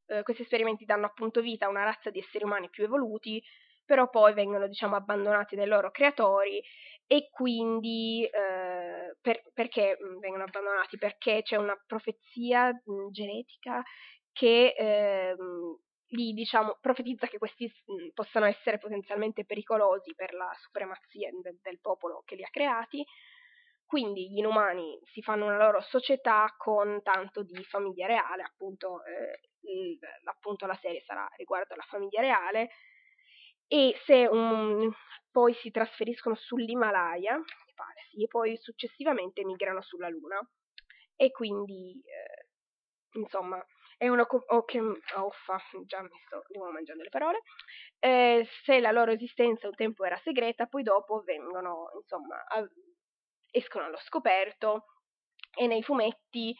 [0.07, 3.41] eh, questi esperimenti danno appunto vita a una razza di esseri umani più evoluti
[3.87, 6.63] però poi vengono diciamo abbandonati dai loro creatori
[7.07, 10.99] e quindi eh, per, perché mm, vengono abbandonati?
[10.99, 13.83] Perché c'è una profezia mh, mm, genetica
[14.33, 15.37] che eh,
[16.09, 21.81] li diciamo, profetizza che questi mh, possano essere potenzialmente pericolosi per la supremazia del, del
[21.81, 23.05] popolo che li ha creati.
[23.87, 29.41] Quindi gli inumani si fanno una loro società con tanto di famiglia reale, appunto, eh,
[29.61, 32.71] il, appunto la serie sarà riguardo alla famiglia reale,
[33.69, 34.91] e se um,
[35.31, 40.39] poi si trasferiscono sull'Himalaya, mi pare sì, e poi successivamente migrano sulla Luna.
[41.17, 43.65] E quindi, eh, insomma,
[43.97, 47.41] è una co- che oh, fa, già mi sto nuovo mangiando le parole.
[47.99, 52.67] Eh, se la loro esistenza un tempo era segreta, poi dopo vengono, insomma, a,
[53.51, 54.85] escono allo scoperto
[55.57, 56.55] e nei fumetti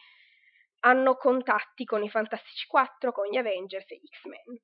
[0.81, 4.61] hanno contatti con i Fantastici 4, con gli Avengers e X-Men.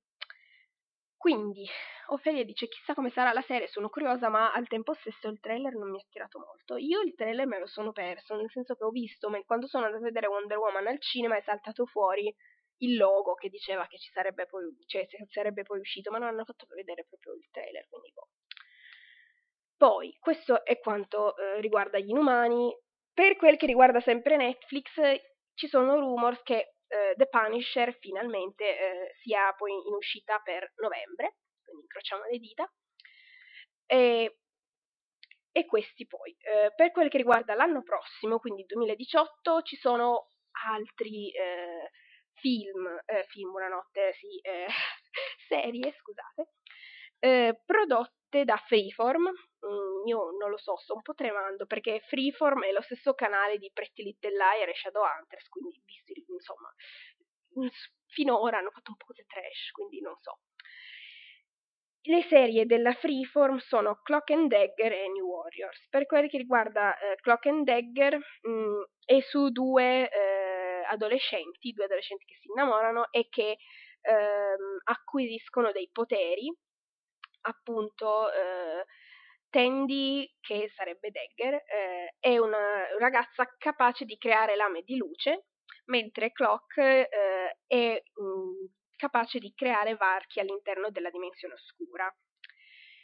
[1.24, 1.66] Quindi,
[2.08, 5.74] Ophelia dice chissà come sarà la serie, sono curiosa, ma al tempo stesso il trailer
[5.74, 6.76] non mi ha attirato molto.
[6.76, 9.86] Io il trailer me lo sono perso, nel senso che ho visto, ma quando sono
[9.86, 12.26] andata a vedere Wonder Woman al cinema è saltato fuori
[12.80, 16.44] il logo che diceva che ci sarebbe poi, cioè, sarebbe poi uscito, ma non hanno
[16.44, 18.28] fatto vedere proprio il trailer, quindi boh.
[19.78, 22.70] Poi, questo è quanto eh, riguarda gli inumani.
[23.14, 24.90] Per quel che riguarda sempre Netflix,
[25.54, 31.38] ci sono rumors che eh, The Punisher finalmente eh, sia poi in uscita per novembre,
[31.64, 32.72] quindi incrociamo le dita.
[33.86, 34.38] E,
[35.52, 36.36] e questi poi.
[36.40, 40.32] Eh, per quel che riguarda l'anno prossimo, quindi 2018, ci sono
[40.68, 41.90] altri eh,
[42.34, 44.68] film, eh, film buonanotte, sì, eh,
[45.48, 46.52] serie, scusate,
[47.20, 47.62] eh,
[48.34, 49.30] prodotte da Freeform.
[49.30, 53.58] Mm, io non lo so, sto un po' tremando perché Freeform è lo stesso canale
[53.58, 55.82] di Pretty Little Liar e Shadowhunters, quindi
[56.28, 56.74] insomma,
[58.08, 60.40] finora hanno fatto un po' di trash, quindi non so.
[62.06, 65.88] Le serie della Freeform sono Clock and Dagger e New Warriors.
[65.90, 71.72] Per quel che riguarda eh, Clock and Dagger, mh, mm, è su due eh, adolescenti,
[71.72, 73.56] due adolescenti che si innamorano e che
[74.02, 76.54] ehm, acquisiscono dei poteri,
[77.44, 78.86] appunto eh,
[79.50, 85.46] Tandy, che sarebbe Dagger, eh, è una ragazza capace di creare lame di luce,
[85.86, 92.12] mentre Clock eh, è mh, capace di creare varchi all'interno della dimensione oscura.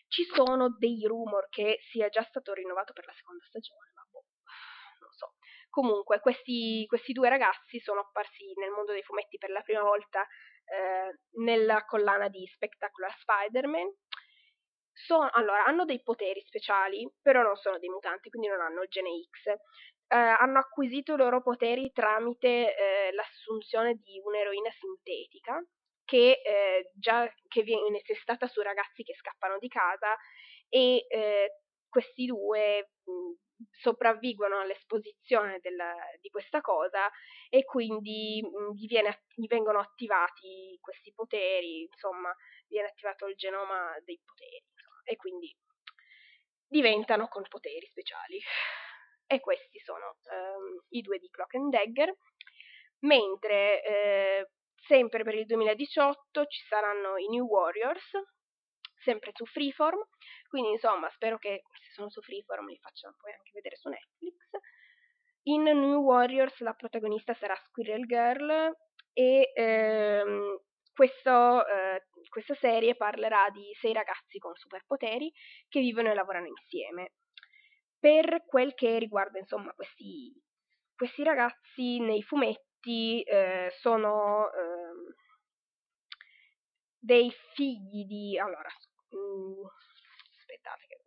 [0.07, 4.25] ci sono dei rumor che sia già stato rinnovato per la seconda stagione, ma boh,
[5.01, 5.33] non so.
[5.69, 10.25] Comunque, questi, questi due ragazzi sono apparsi nel mondo dei fumetti per la prima volta
[10.65, 13.87] eh, nella collana di Spectacular Spider-Man.
[15.01, 18.89] Sono, allora, hanno dei poteri speciali, però non sono dei mutanti, quindi non hanno il
[18.89, 19.47] gene X.
[19.47, 25.63] Eh, hanno acquisito i loro poteri tramite eh, l'assunzione di un'eroina sintetica
[26.03, 30.17] che eh, già che viene testata su ragazzi che scappano di casa
[30.67, 37.09] e eh, questi due mh, sopravvivono all'esposizione della, di questa cosa
[37.49, 42.33] e quindi mh, gli, viene, gli, vengono attivati questi poteri, insomma,
[42.67, 44.65] viene attivato il genoma dei poteri
[45.09, 45.51] e quindi
[46.67, 48.39] diventano con poteri speciali.
[49.25, 52.15] E questi sono um, i due di Clock and Dagger,
[52.99, 58.11] mentre eh, sempre per il 2018 ci saranno i New Warriors,
[59.01, 59.99] sempre su Freeform,
[60.47, 64.35] quindi insomma spero che se sono su Freeform li facciano poi anche vedere su Netflix.
[65.43, 68.75] In New Warriors la protagonista sarà Squirrel Girl
[69.13, 70.59] e ehm,
[70.99, 75.31] questo, eh, questa serie parlerà di sei ragazzi con superpoteri
[75.69, 77.13] che vivono e lavorano insieme.
[77.97, 80.33] Per quel che riguarda insomma questi,
[80.93, 85.15] questi ragazzi nei fumetti eh, sono eh,
[86.97, 88.37] dei figli di...
[88.37, 88.67] Allora,
[89.07, 89.65] mh, mm,
[90.37, 90.97] aspettate che...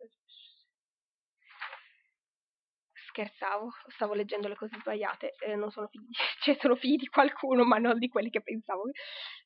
[3.13, 6.09] Scherzavo, stavo leggendo le cose sbagliate, eh, non sono figli,
[6.41, 8.89] cioè sono figli di qualcuno, ma non di quelli che pensavo.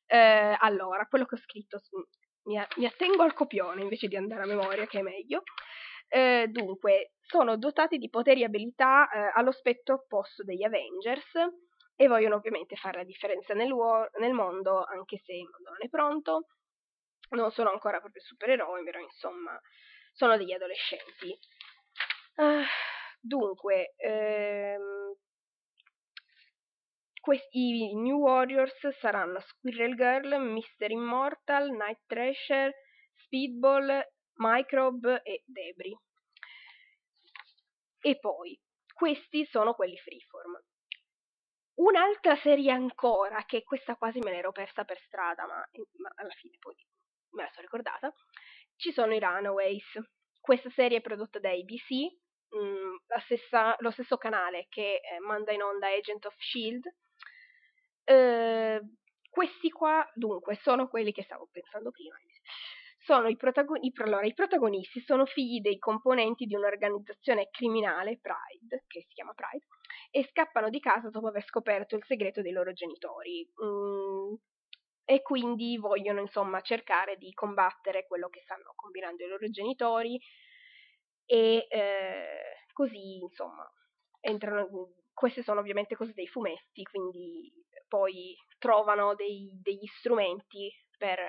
[0.06, 1.96] Eh, allora, quello che ho scritto, su,
[2.44, 5.42] mi, mi, attengo al copione invece di andare a memoria, che è meglio.
[6.08, 11.30] Eh, dunque, sono dotati di poteri e abilità eh, allo spettro opposto degli Avengers,
[11.94, 15.78] e vogliono ovviamente fare la differenza nel, uo- nel mondo, anche se il mondo non
[15.80, 16.46] è pronto.
[17.30, 19.60] Non sono ancora proprio supereroi, però insomma
[20.12, 21.38] sono degli adolescenti.
[22.36, 22.62] Uh,
[23.20, 25.14] dunque, ehm,
[27.20, 30.90] questi New Warriors saranno Squirrel Girl, Mr.
[30.90, 32.72] Immortal, Night Thrasher,
[33.14, 34.02] Speedball,
[34.36, 35.96] Microbe e Debris.
[38.00, 38.58] E poi,
[38.94, 40.58] questi sono quelli freeform.
[41.74, 45.56] Un'altra serie ancora, che questa quasi me l'ero persa per strada, ma,
[45.98, 46.74] ma alla fine poi
[47.30, 48.12] me la sono ricordata,
[48.76, 49.98] ci sono i Runaways.
[50.40, 52.06] Questa serie è prodotta da ABC,
[52.50, 56.86] mh, mm, stessa, lo stesso canale che eh, manda in onda Agent of Shield.
[58.04, 58.80] Eh,
[59.30, 62.16] questi qua, dunque, sono quelli che stavo pensando prima.
[62.98, 68.84] Sono i, protagon- i, allora, i protagonisti sono figli dei componenti di un'organizzazione criminale, Pride,
[68.86, 69.64] che si chiama Pride,
[70.10, 73.48] e scappano di casa dopo aver scoperto il segreto dei loro genitori.
[73.64, 74.34] Mm,
[75.10, 80.20] e quindi vogliono insomma cercare di combattere quello che stanno combinando i loro genitori
[81.30, 83.70] e eh, così insomma
[84.20, 87.52] entrano queste sono ovviamente cose dei fumetti quindi
[87.86, 91.20] poi trovano dei, degli strumenti per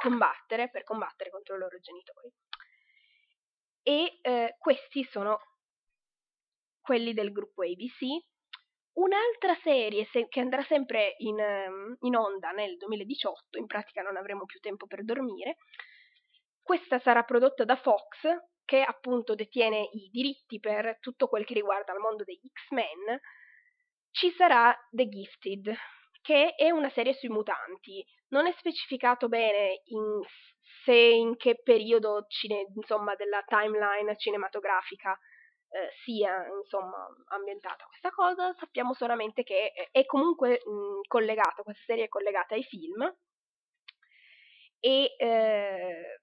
[0.00, 2.32] combattere per combattere contro i loro genitori
[3.82, 5.38] e eh, questi sono
[6.80, 8.26] quelli del gruppo ABC.
[8.94, 14.16] Un'altra serie se- che andrà sempre in, um, in onda nel 2018, in pratica non
[14.16, 15.56] avremo più tempo per dormire,
[16.60, 18.26] questa sarà prodotta da Fox,
[18.70, 23.18] che appunto detiene i diritti per tutto quel che riguarda il mondo degli X-Men.
[24.12, 25.74] Ci sarà The Gifted,
[26.22, 28.06] che è una serie sui mutanti.
[28.28, 30.20] Non è specificato bene in,
[30.84, 35.18] se in che periodo cine, insomma, della timeline cinematografica
[35.70, 42.04] eh, sia insomma ambientata questa cosa, sappiamo solamente che è comunque mh, collegata, questa serie
[42.04, 43.02] è collegata ai film
[44.78, 46.20] e eh,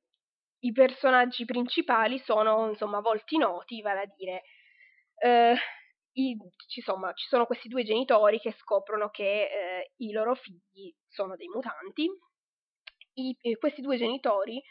[0.59, 4.43] i personaggi principali sono insomma volti noti, vale a dire
[5.19, 5.55] eh,
[6.13, 6.37] i,
[6.75, 11.47] insomma, ci sono questi due genitori che scoprono che eh, i loro figli sono dei
[11.47, 12.09] mutanti.
[13.13, 14.61] I, questi due genitori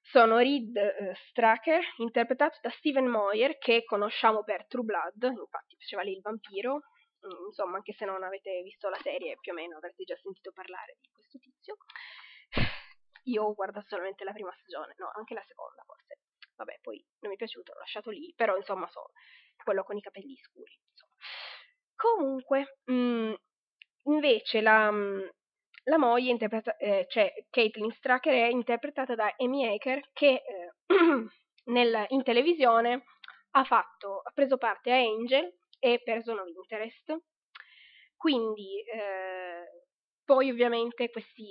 [0.00, 6.02] sono Reed eh, Stracker, interpretato da Steven Moyer, che conosciamo per True Blood, infatti faceva
[6.02, 9.76] lì il vampiro, mm, insomma, anche se non avete visto la serie, più o meno
[9.76, 11.76] avrete già sentito parlare di questo tizio.
[13.24, 16.18] Io ho guardato solamente la prima stagione, no, anche la seconda forse.
[16.56, 19.10] Vabbè, poi non mi è piaciuto, l'ho lasciato lì, però insomma so
[19.62, 20.78] quello con i capelli scuri.
[20.90, 21.14] Insomma.
[21.94, 23.34] Comunque, mh, mm,
[24.04, 25.20] invece la, mm,
[25.84, 30.72] la moglie, interpreta- eh, cioè Caitlin Stracker, è interpretata da Amy Aker che eh,
[31.66, 33.04] nel, in televisione
[33.52, 37.16] ha, fatto, ha preso parte a Angel e Person of Interest.
[38.16, 39.84] Quindi, eh,
[40.24, 41.50] poi ovviamente questi,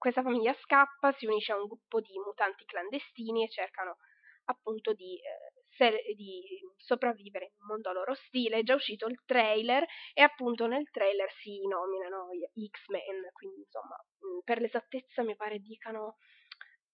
[0.00, 3.98] questa famiglia scappa, si unisce a un gruppo di mutanti clandestini e cercano
[4.46, 6.42] appunto di, eh, ser- di
[6.78, 8.58] sopravvivere in un mondo loro stile.
[8.58, 9.84] È già uscito il trailer
[10.14, 13.94] e appunto nel trailer si nominano gli X-Men, quindi insomma
[14.24, 16.16] mm, per l'esattezza mi pare dicano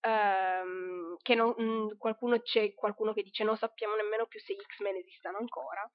[0.01, 4.53] ehm, che non, mh, mm, qualcuno c'è qualcuno che dice non sappiamo nemmeno più se
[4.53, 5.89] gli X-Men esistano ancora,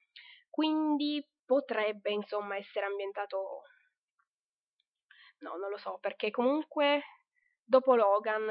[0.49, 3.63] quindi potrebbe insomma essere ambientato
[5.41, 7.03] no, non lo so, perché comunque
[7.63, 8.49] dopo Logan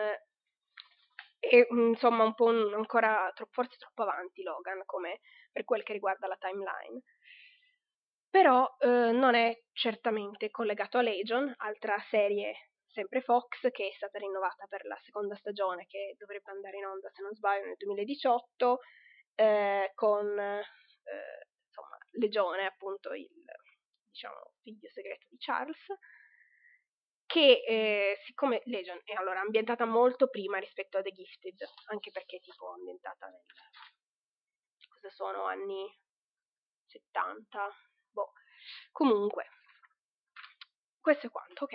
[1.39, 5.21] è insomma un po' un, ancora tro- forse troppo avanti Logan come
[5.51, 7.03] per quel che riguarda la timeline.
[8.29, 14.19] Però eh, non è certamente collegato a Legion, altra serie sempre Fox che è stata
[14.19, 18.79] rinnovata per la seconda stagione che dovrebbe andare in onda se non sbaglio nel 2018
[19.37, 20.63] eh, con eh,
[21.67, 23.29] insomma Legione appunto il
[24.11, 25.87] diciamo figlio segreto di Charles
[27.31, 32.39] che eh, siccome Legion è allora ambientata molto prima rispetto a The Gifted, anche perché
[32.39, 33.45] è tipo ambientata nel
[34.89, 35.89] cosa sono anni
[36.87, 37.73] 70,
[38.11, 38.33] boh.
[38.91, 39.47] Comunque,
[41.01, 41.75] questo è quanto, ok.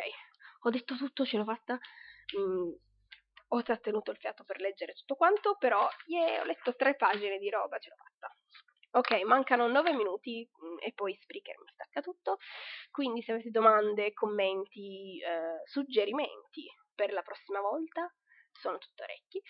[0.64, 1.80] Ho detto tutto, ce l'ho fatta.
[2.38, 2.74] Mm,
[3.48, 7.50] ho trattenuto il fiato per leggere tutto quanto, però yeah, ho letto tre pagine di
[7.50, 8.36] roba, ce l'ho fatta.
[8.96, 12.38] Ok, mancano 9 minuti mm, e poi Spreaker mi stacca tutto,
[12.92, 16.66] quindi se avete domande, commenti, eh, suggerimenti
[16.96, 18.10] per la prossima volta,
[18.54, 19.42] sono tutto orecchi.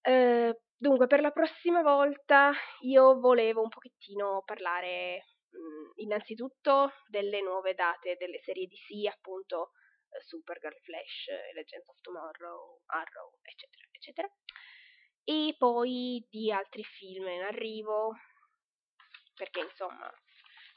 [0.00, 7.40] Eh, dunque, per la prossima volta io volevo un pochettino parlare mh, mm, innanzitutto delle
[7.42, 9.70] nuove date delle serie DC, appunto
[10.10, 14.28] eh, Supergirl, Flash, Legends of Tomorrow, Arrow, eccetera, eccetera.
[15.22, 18.12] E poi di altri film in arrivo,
[19.36, 20.10] perché insomma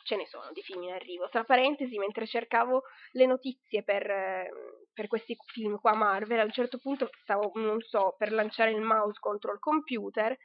[0.03, 1.29] ce ne sono di film in arrivo.
[1.29, 4.49] Tra parentesi, mentre cercavo le notizie per,
[4.93, 8.81] per questi film qua Marvel, a un certo punto stavo, non so, per lanciare il
[8.81, 10.35] mouse contro il computer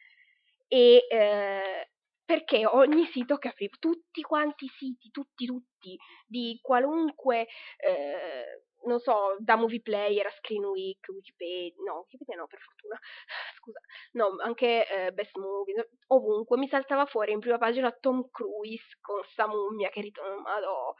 [0.68, 1.88] e eh,
[2.24, 5.96] perché ogni sito che aprivo, tutti quanti i siti, tutti, tutti,
[6.26, 7.46] di qualunque
[7.76, 12.98] eh, non so, da Movie Player a Screen Week, Wikipedia, no, Wikipedia no, per fortuna,
[13.58, 13.80] scusa,
[14.12, 19.22] no, anche eh, Best Movie, ovunque, mi saltava fuori in prima pagina Tom Cruise con
[19.24, 20.94] sta mummia che ritorna, madò.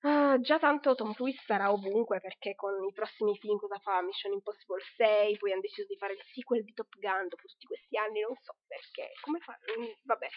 [0.00, 4.00] Uh, già tanto Tom Cruise sarà ovunque perché con i prossimi film cosa fa?
[4.00, 7.66] Mission Impossible 6, poi hanno deciso di fare il sequel di Top Gun dopo tutti
[7.66, 9.58] questi anni, non so perché, come fa?
[9.76, 10.28] Mm, vabbè,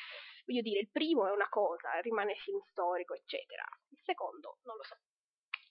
[0.48, 3.64] voglio dire, il primo è una cosa, rimane film storico, eccetera.
[3.90, 4.98] Il secondo, non lo so.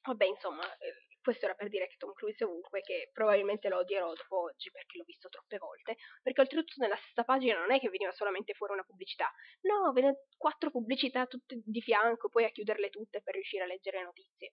[0.03, 4.13] Vabbè, insomma, eh, questo era per dire che Tom Cruise ovunque, che probabilmente lo odierò
[4.15, 7.91] dopo oggi perché l'ho visto troppe volte, perché oltretutto nella stessa pagina non è che
[7.91, 9.31] veniva solamente fuori una pubblicità,
[9.63, 13.99] no, venne quattro pubblicità tutte di fianco, poi a chiuderle tutte per riuscire a leggere
[13.99, 14.53] le notizie.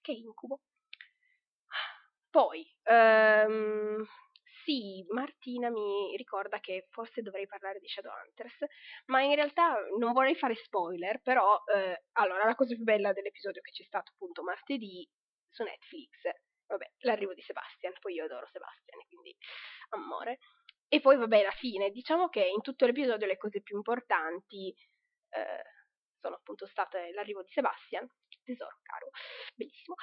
[0.00, 0.60] Che incubo.
[2.30, 4.06] Poi, um,
[4.64, 8.64] sì, Martina mi ricorda che forse dovrei parlare di Shadowhunters,
[9.06, 13.60] ma in realtà non vorrei fare spoiler, però eh, allora la cosa più bella dell'episodio
[13.62, 15.08] che c'è stato appunto martedì
[15.48, 16.10] su Netflix,
[16.66, 19.36] vabbè, l'arrivo di Sebastian, poi io adoro Sebastian, quindi
[19.90, 20.38] amore.
[20.88, 24.74] E poi vabbè, la fine, diciamo che in tutto l'episodio le cose più importanti
[25.30, 25.62] eh,
[26.20, 28.08] sono appunto state l'arrivo di Sebastian,
[28.44, 29.10] tesoro caro,
[29.54, 29.94] bellissimo,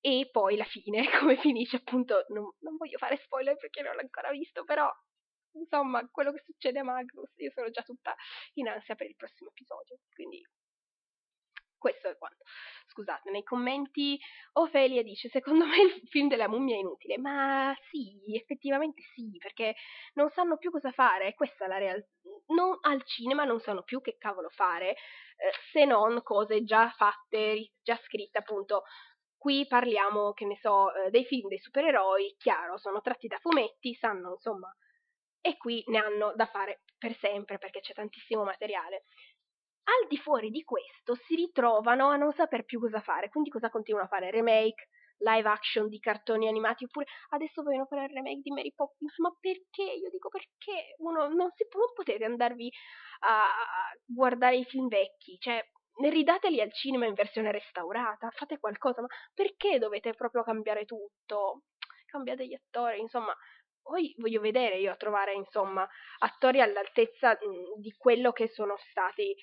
[0.00, 4.00] e poi la fine, come finisce appunto, non, non voglio fare spoiler perché non l'ho
[4.00, 4.90] ancora visto, però
[5.52, 8.14] insomma quello che succede a Magnus, io sono già tutta
[8.54, 10.42] in ansia per il prossimo episodio, quindi
[11.78, 12.44] questo è quanto.
[12.88, 14.18] Scusate, nei commenti
[14.54, 17.18] Ofelia dice: Secondo me il film della mummia è inutile.
[17.18, 19.76] Ma sì, effettivamente sì, perché
[20.14, 21.34] non sanno più cosa fare.
[21.34, 22.08] Questa è la realtà.
[22.48, 24.96] Non, al cinema non sanno più che cavolo fare, eh,
[25.72, 28.82] se non cose già fatte, già scritte, appunto.
[29.38, 33.94] Qui parliamo, che ne so, eh, dei film dei supereroi, chiaro, sono tratti da fumetti,
[33.94, 34.68] sanno insomma.
[35.40, 39.04] E qui ne hanno da fare per sempre perché c'è tantissimo materiale.
[39.84, 43.70] Al di fuori di questo si ritrovano a non saper più cosa fare, quindi cosa
[43.70, 44.30] continuano a fare?
[44.30, 49.16] Remake, live action di cartoni animati, oppure adesso vogliono fare il remake di Mary Poppins,
[49.18, 49.82] ma perché?
[49.82, 50.94] Io dico perché?
[50.98, 52.70] Uno non, si, non potete andarvi
[53.20, 55.64] a, a guardare i film vecchi, cioè
[56.00, 61.64] ridateli al cinema in versione restaurata, fate qualcosa, ma perché dovete proprio cambiare tutto?
[62.06, 63.34] Cambiate gli attori, insomma,
[63.82, 65.86] poi voglio vedere io a trovare, insomma,
[66.18, 69.34] attori all'altezza mh, di quello che sono stati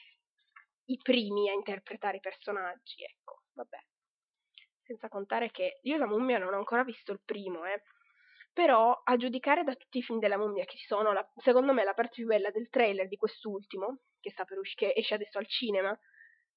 [0.88, 3.78] i primi a interpretare i personaggi, ecco, vabbè.
[4.84, 7.82] Senza contare che io la mummia non ho ancora visto il primo, eh.
[8.53, 11.84] Però, a giudicare da tutti i film della mummia che ci sono, la, secondo me
[11.84, 15.39] la parte più bella del trailer di quest'ultimo, che, sta per uscire, che esce adesso
[15.39, 15.97] al cinema,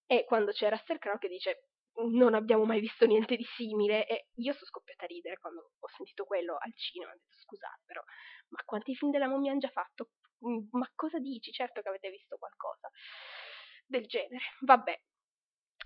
[0.09, 1.69] è quando c'è Russell Crowe che dice
[2.11, 5.89] non abbiamo mai visto niente di simile e io sono scoppiata a ridere quando ho
[5.97, 8.01] sentito quello al cinema, ho detto scusate però,
[8.49, 10.11] ma quanti film della mummia hanno già fatto?
[10.47, 11.51] Mm, ma cosa dici?
[11.53, 12.89] Certo che avete visto qualcosa
[13.87, 14.45] del genere.
[14.61, 14.99] Vabbè.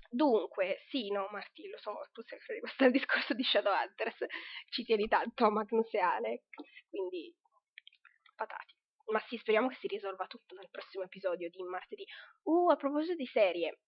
[0.09, 4.25] Dunque, sì, no, Marti, lo so, tu sei rimasto al discorso di Shadowhunters,
[4.69, 6.43] ci tieni tanto a Magnus e Alex,
[6.87, 7.35] quindi
[8.35, 8.75] patati.
[9.07, 12.05] Ma sì, speriamo che si risolva tutto nel prossimo episodio di martedì.
[12.43, 13.79] Uh, a proposito di serie,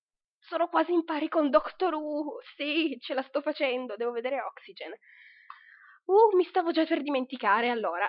[0.47, 4.93] sono quasi in pari con Doctor Who, sì, ce la sto facendo, devo vedere Oxygen.
[6.05, 8.07] Uh, mi stavo già per dimenticare, allora,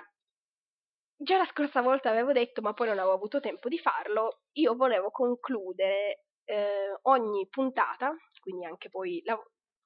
[1.15, 4.75] già la scorsa volta avevo detto, ma poi non avevo avuto tempo di farlo, io
[4.75, 9.37] volevo concludere eh, ogni puntata, quindi anche poi la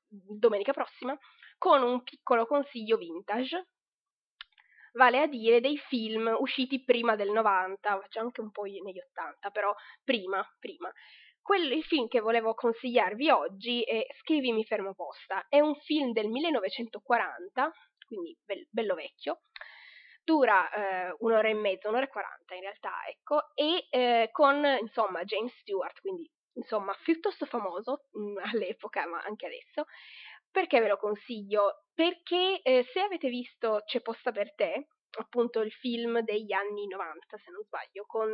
[0.07, 1.17] domenica prossima,
[1.57, 3.67] con un piccolo consiglio vintage,
[4.93, 9.49] vale a dire dei film usciti prima del 90, c'è anche un po' negli 80,
[9.51, 9.73] però
[10.03, 10.91] prima, prima.
[11.41, 16.27] Quello, il film che volevo consigliarvi oggi è Scrivimi fermo posta, è un film del
[16.29, 17.71] 1940,
[18.05, 19.41] quindi be- bello vecchio,
[20.23, 25.23] dura eh, un'ora e mezza, un'ora e quaranta in realtà, ecco, e eh, con insomma
[25.23, 29.85] James Stewart, quindi insomma piuttosto famoso mh, mm, all'epoca, ma anche adesso.
[30.51, 31.85] Perché ve lo consiglio?
[31.93, 37.37] Perché eh, se avete visto C'è posta per te, appunto il film degli anni 90,
[37.37, 38.31] se non sbaglio, con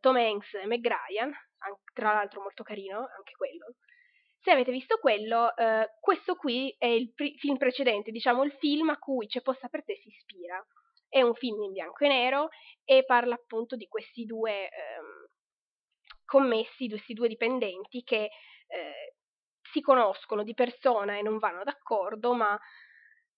[0.00, 1.32] Tom Hanks e Meg Ryan,
[1.92, 3.74] tra l'altro molto carino anche quello.
[4.40, 8.90] Se avete visto quello, eh, questo qui è il pri- film precedente, diciamo il film
[8.90, 10.62] a cui C'è posta per te si ispira.
[11.08, 12.48] È un film in bianco e nero
[12.84, 15.28] e parla appunto di questi due ehm,
[16.24, 18.30] commessi, questi due dipendenti che
[18.66, 19.14] eh,
[19.70, 22.58] si conoscono di persona e non vanno d'accordo, ma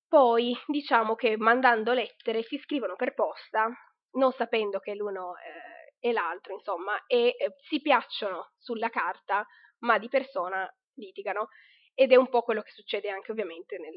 [0.09, 3.69] poi diciamo che mandando lettere si scrivono per posta,
[4.13, 9.47] non sapendo che l'uno eh, è l'altro, insomma, e eh, si piacciono sulla carta,
[9.81, 11.49] ma di persona litigano.
[11.95, 13.97] Ed è un po' quello che succede anche ovviamente nel,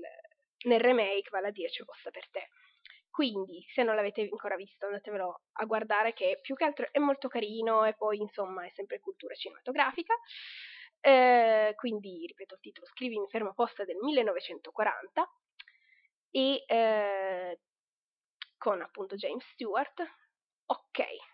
[0.65, 2.49] nel remake, vale a dire c'è posta per te.
[3.09, 7.27] Quindi, se non l'avete ancora visto, andatevelo a guardare che più che altro è molto
[7.27, 10.13] carino e poi, insomma, è sempre cultura cinematografica.
[11.01, 15.29] Eh, quindi, ripeto il titolo, Scrivi in fermo posta del 1940
[16.31, 17.59] e eh,
[18.57, 20.01] con appunto James Stewart.
[20.67, 21.28] Ok.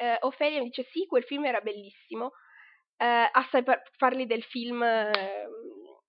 [0.00, 2.32] Eh, Ophelia mi dice sì, quel film era bellissimo.
[2.96, 5.50] Eh, assai par- parli del film ehm,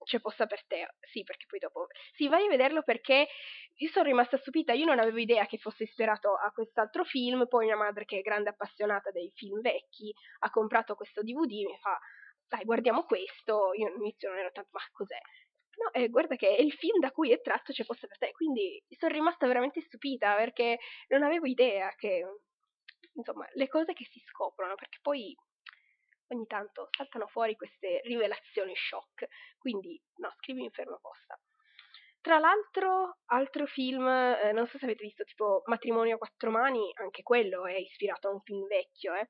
[0.04, 0.88] c'è posta per te.
[1.12, 1.88] Sì, perché poi dopo...
[2.16, 3.28] Sì, vai a vederlo perché
[3.76, 7.66] io sono rimasta stupita, io non avevo idea che fosse ispirato a quest'altro film, poi
[7.66, 11.78] mia madre che è grande appassionata dei film vecchi ha comprato questo DVD e mi
[11.82, 11.98] fa
[12.48, 15.18] dai guardiamo questo, io all'inizio non ero tanto ma cos'è?
[15.78, 18.32] No, eh, guarda che è il film da cui è tratto c'è posta per te,
[18.32, 20.80] quindi sono rimasta veramente stupita perché
[21.10, 22.26] non avevo idea che,
[23.20, 25.36] insomma, le cose che si scoprono, perché poi
[26.30, 29.28] ogni tanto saltano fuori queste rivelazioni shock.
[29.58, 31.40] Quindi, no, scrivimi fermo apposta.
[32.22, 36.92] Tra l'altro, altro film, eh, non so se avete visto, tipo Matrimonio a quattro mani,
[36.96, 39.28] anche quello è ispirato a un film vecchio, eh.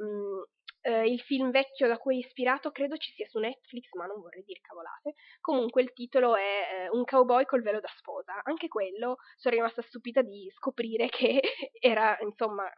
[0.00, 0.42] Mm,
[0.82, 4.20] eh, il film vecchio da cui è ispirato credo ci sia su Netflix, ma non
[4.20, 5.14] vorrei dire cavolate.
[5.40, 8.40] Comunque il titolo è eh, Un cowboy col velo da sposa.
[8.44, 11.40] Anche quello sono rimasta stupita di scoprire che
[11.80, 12.70] era, insomma,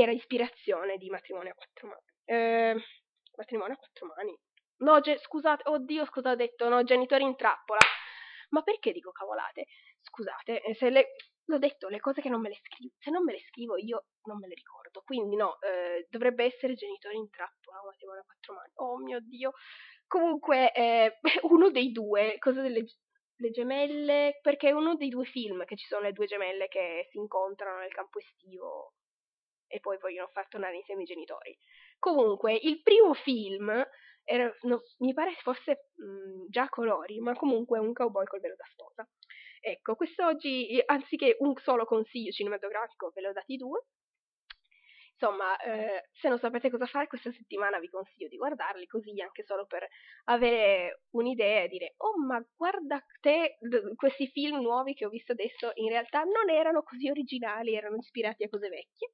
[0.00, 2.02] era ispirazione di Matrimonio a quattro mani.
[2.26, 2.76] Eh,
[3.36, 4.38] matrimonio a quattro mani.
[4.78, 7.80] No, ge- scusate, oddio, scusa, ho detto, no, genitori in trappola.
[8.50, 9.66] Ma perché dico cavolate?
[10.02, 11.14] Scusate, eh, se le,
[11.46, 14.04] l'ho detto, le cose che non me le scrivo, se non me le scrivo io
[14.24, 15.00] non me le ricordo.
[15.02, 18.72] Quindi no, eh, dovrebbe essere genitori in trappola, matrimonio a quattro mani.
[18.74, 19.52] Oh mio Dio.
[20.06, 21.18] Comunque, eh,
[21.48, 22.84] uno dei due, cosa delle
[23.38, 27.08] le gemelle, perché è uno dei due film che ci sono le due gemelle che
[27.10, 28.94] si incontrano nel campo estivo
[29.66, 31.56] e poi vogliono far tornare insieme i genitori.
[31.98, 33.84] Comunque, il primo film
[34.24, 38.40] era, no, mi pare fosse mh, mm, già a colori, ma comunque un cowboy col
[38.40, 39.08] velo da sposa.
[39.60, 43.84] Ecco, quest'oggi, anziché un solo consiglio cinematografico, ve l'ho dati due.
[45.18, 49.44] Insomma, eh, se non sapete cosa fare questa settimana vi consiglio di guardarli, così anche
[49.44, 49.86] solo per
[50.24, 53.56] avere un'idea e dire, oh ma guarda te,
[53.96, 58.44] questi film nuovi che ho visto adesso in realtà non erano così originali, erano ispirati
[58.44, 59.12] a cose vecchie.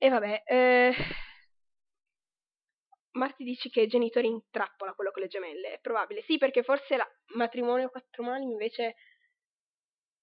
[0.00, 0.92] E vabbè, eh...
[3.12, 6.22] Marti dici che genitori in trappola quello con le gemelle, è probabile.
[6.22, 8.94] Sì, perché forse la matrimonio quattro mani invece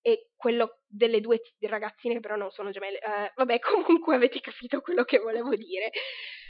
[0.06, 2.99] è quello delle due ragazzine che però non sono gemelle.
[3.01, 3.58] Uh, vabbè,
[4.06, 5.89] comunque avete capito quello che volevo dire.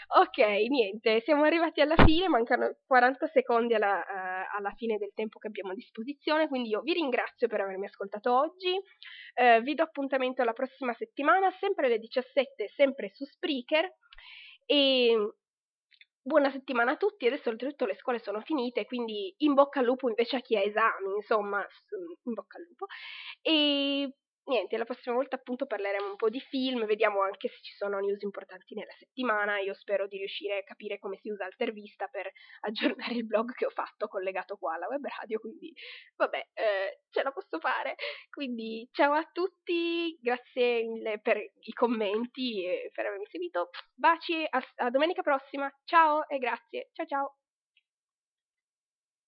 [0.08, 0.38] Ok,
[0.68, 5.48] niente, siamo arrivati alla fine, mancano 40 secondi alla, uh, alla, fine del tempo che
[5.48, 10.42] abbiamo a disposizione, quindi io vi ringrazio per avermi ascoltato oggi, uh, vi do appuntamento
[10.42, 13.90] alla prossima settimana, sempre alle 17, sempre su Spreaker,
[14.66, 15.16] e
[16.26, 20.10] buona settimana a tutti, adesso oltretutto le scuole sono finite, quindi in bocca al lupo
[20.10, 21.60] invece a chi ha esami, insomma,
[22.24, 22.86] in bocca al lupo.
[23.42, 24.16] E
[24.46, 28.00] niente, la prossima volta appunto parleremo un po' di film, vediamo anche se ci sono
[28.00, 29.60] news importanti nella settimana.
[29.60, 32.32] Io spero di riuscire a capire come si usa Altervista per
[32.62, 35.74] aggiornare il blog che ho fatto collegato qua alla web radio, quindi
[36.16, 37.96] vabbè, eh, ce la posso fare.
[38.30, 43.70] Quindi ciao a tutti, grazie mille per i commenti e per avermi seguito.
[43.94, 45.72] Baci, a, a domenica prossima.
[45.84, 46.90] Ciao e grazie.
[46.94, 47.36] Ciao ciao.